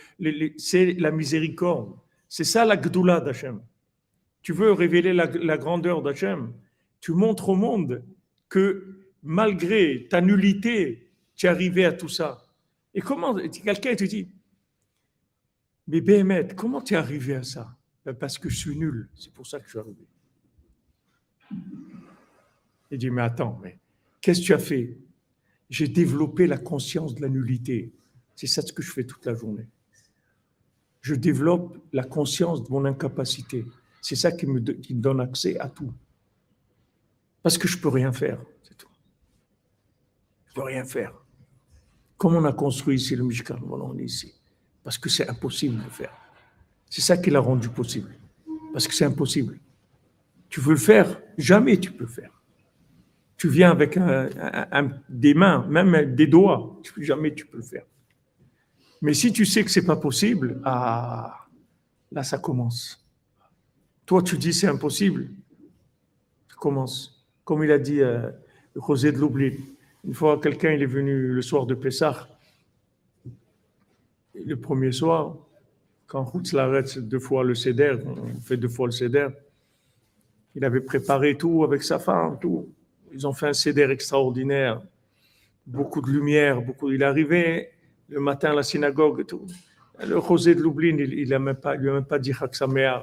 [0.58, 1.96] c'est la miséricorde.
[2.28, 3.62] C'est ça la gdoula d'Hachem.
[4.42, 6.52] Tu veux révéler la, la grandeur d'Hachem,
[7.00, 8.04] tu montres au monde
[8.50, 8.66] que
[9.24, 11.01] malgré ta nullité,
[11.43, 12.41] tu es arrivé à tout ça.
[12.95, 14.29] Et comment, quelqu'un te dit,
[15.89, 17.77] mais Béhémet, comment tu es arrivé à ça?
[18.05, 20.07] Ben, Parce que je suis nul, c'est pour ça que je suis arrivé.
[22.93, 23.77] Il dit, mais attends, mais
[24.21, 24.97] qu'est-ce que tu as fait?
[25.69, 27.93] J'ai développé la conscience de la nullité.
[28.37, 29.67] C'est ça ce que je fais toute la journée.
[31.01, 33.67] Je développe la conscience de mon incapacité.
[34.01, 35.93] C'est ça qui me, qui me donne accès à tout.
[37.43, 38.87] Parce que je ne peux rien faire, c'est tout.
[40.47, 41.22] Je ne peux rien faire.
[42.23, 44.33] Comme on a construit ici le Mishkan, voilà, on est ici.
[44.85, 46.15] Parce que c'est impossible de faire.
[46.89, 48.15] C'est ça qui l'a rendu possible.
[48.73, 49.59] Parce que c'est impossible.
[50.49, 52.31] Tu veux le faire, jamais tu peux le faire.
[53.37, 53.99] Tu viens avec
[55.09, 57.87] des mains, même des doigts, jamais tu peux le faire.
[59.01, 61.49] Mais si tu sais que c'est pas possible, ah,
[62.13, 63.05] là ça commence.
[64.07, 65.29] Toi tu dis c'est impossible,
[66.49, 67.27] ça commence.
[67.43, 68.31] Comme il a dit euh,
[68.77, 69.59] José de l'oubli,
[70.05, 72.29] une fois, quelqu'un il est venu le soir de Pessah.
[74.35, 75.37] Le premier soir,
[76.07, 79.29] quand l'arrête deux fois le céder, on fait deux fois le céder,
[80.55, 82.69] il avait préparé tout avec sa femme, tout.
[83.13, 84.83] Ils ont fait un céder extraordinaire.
[85.67, 86.91] beaucoup de lumière, beaucoup.
[86.91, 87.71] Il arrivait
[88.09, 89.47] le matin à la synagogue et tout.
[90.05, 92.99] Le José de Lublin, il, il a même pas, lui a même pas dit Haksamer.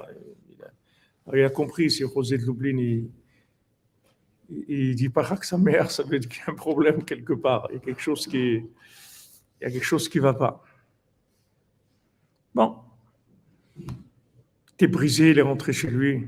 [1.31, 3.09] Il, il a compris si José de Lublin, il,
[4.67, 7.67] il dit pas Haksamer, ça veut dire qu'il y a un problème quelque part.
[7.69, 8.63] Il y a quelque chose qui, il
[9.61, 10.63] y a quelque chose qui va pas.
[12.53, 12.77] Bon,
[14.77, 16.27] t'es brisé, il est rentré chez lui.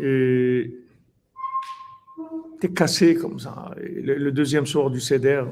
[0.00, 0.74] Et
[2.60, 3.74] t'es cassé comme ça.
[3.76, 5.44] Le deuxième soir du CEDER,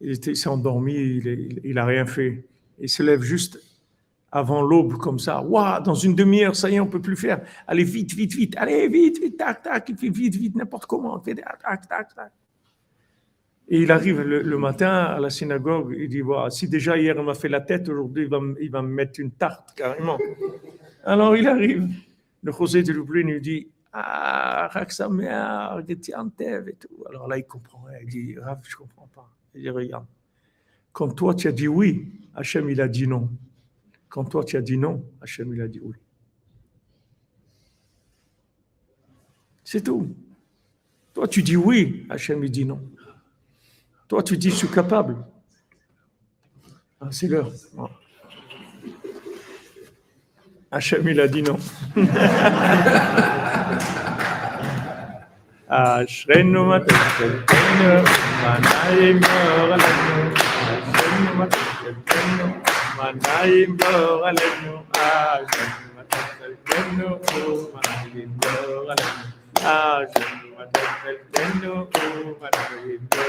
[0.00, 2.44] il s'est endormi, il n'a rien fait.
[2.78, 3.60] Il se lève juste
[4.34, 5.40] avant l'aube, comme ça.
[5.40, 7.40] Waouh, dans une demi-heure, ça y est, on peut plus faire.
[7.68, 11.20] Allez, vite, vite, vite, allez, vite, vite, tac, tac, il fait vite, vite, n'importe comment.
[11.20, 12.32] Il fait tac, tac, tac.
[13.68, 17.34] Et il arrive le, matin à la synagogue, il dit, si déjà hier il m'a
[17.34, 20.18] fait la tête, aujourd'hui il va, me- mettre une tarte carrément.
[21.04, 21.88] Alors il arrive,
[22.42, 24.68] le José de Lublin lui dit, ah,
[25.88, 27.04] Getiantev et tout.
[27.08, 29.30] Alors là il comprend, il dit, Rav, je comprends pas.
[29.54, 30.06] Il dit, regarde,
[30.92, 33.30] quand toi tu as dit oui, Hachem il a dit non.
[34.14, 35.96] Quand toi tu as dit non, Hachem il a dit oui.
[39.64, 40.14] C'est tout.
[41.14, 42.80] Toi tu dis oui, Hachem il dit non.
[44.06, 45.16] Toi, tu dis, je suis capable.
[47.00, 47.50] Ah, c'est l'heure.
[50.70, 51.56] Hachem, il a dit non.
[62.96, 63.96] manayim lo
[64.28, 65.70] alenu Hashem
[67.74, 68.54] manayim lo
[68.92, 69.22] alenu
[69.64, 71.18] Ashenu mataftel
[72.42, 73.28] manayim lo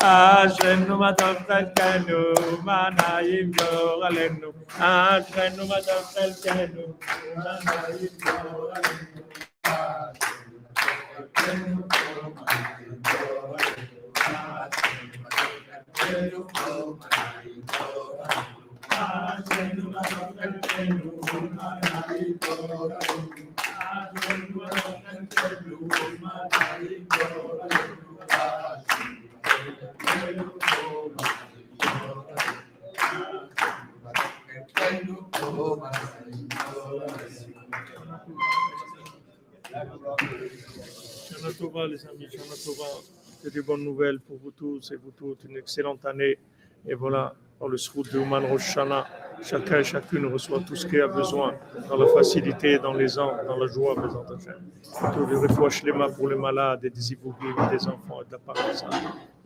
[0.00, 1.62] Ashenu mataftel
[2.68, 3.70] manayim lo
[4.06, 4.48] alenu
[4.80, 6.82] Ashenu manayim
[8.24, 8.32] lo
[8.76, 9.04] alenu
[41.58, 42.84] Tova, les amis, Shana Tova.
[43.42, 45.44] Que des bonnes nouvelles pour vous tous et vous toutes.
[45.44, 46.38] Une excellente année.
[46.86, 49.06] Et voilà, dans le srout de Ouman Rosh Hashanah,
[49.42, 51.54] chacun et chacune reçoit tout ce qu'il a besoin,
[51.88, 54.60] dans la facilité, dans les ans, dans la joie, Bézant Hachem.
[55.14, 58.38] Tout le refouach lema pour les malades et des ibougim, des enfants et de la
[58.38, 58.84] paresse.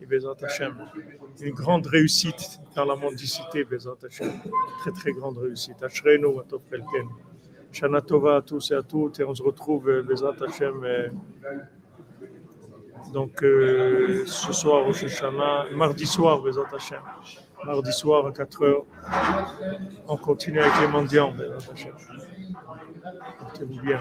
[0.01, 0.75] Et Bézant Hachem.
[1.41, 4.31] Une grande réussite dans la mendicité, Bézant Hachem.
[4.81, 5.81] Très, très grande réussite.
[5.83, 7.07] Ashrenu, Atov Kelken.
[7.71, 9.19] Shana Tova à tous et à toutes.
[9.19, 10.83] Et on se retrouve, euh, Bézant Hachem.
[10.83, 11.09] euh,
[13.13, 16.99] donc, euh, ce soir, au mardi soir, Bézat Hachem.
[17.65, 18.85] Mardi soir à 4 heures,
[20.07, 21.33] on continue avec les mendiants.
[23.39, 23.99] Portez-vous bien.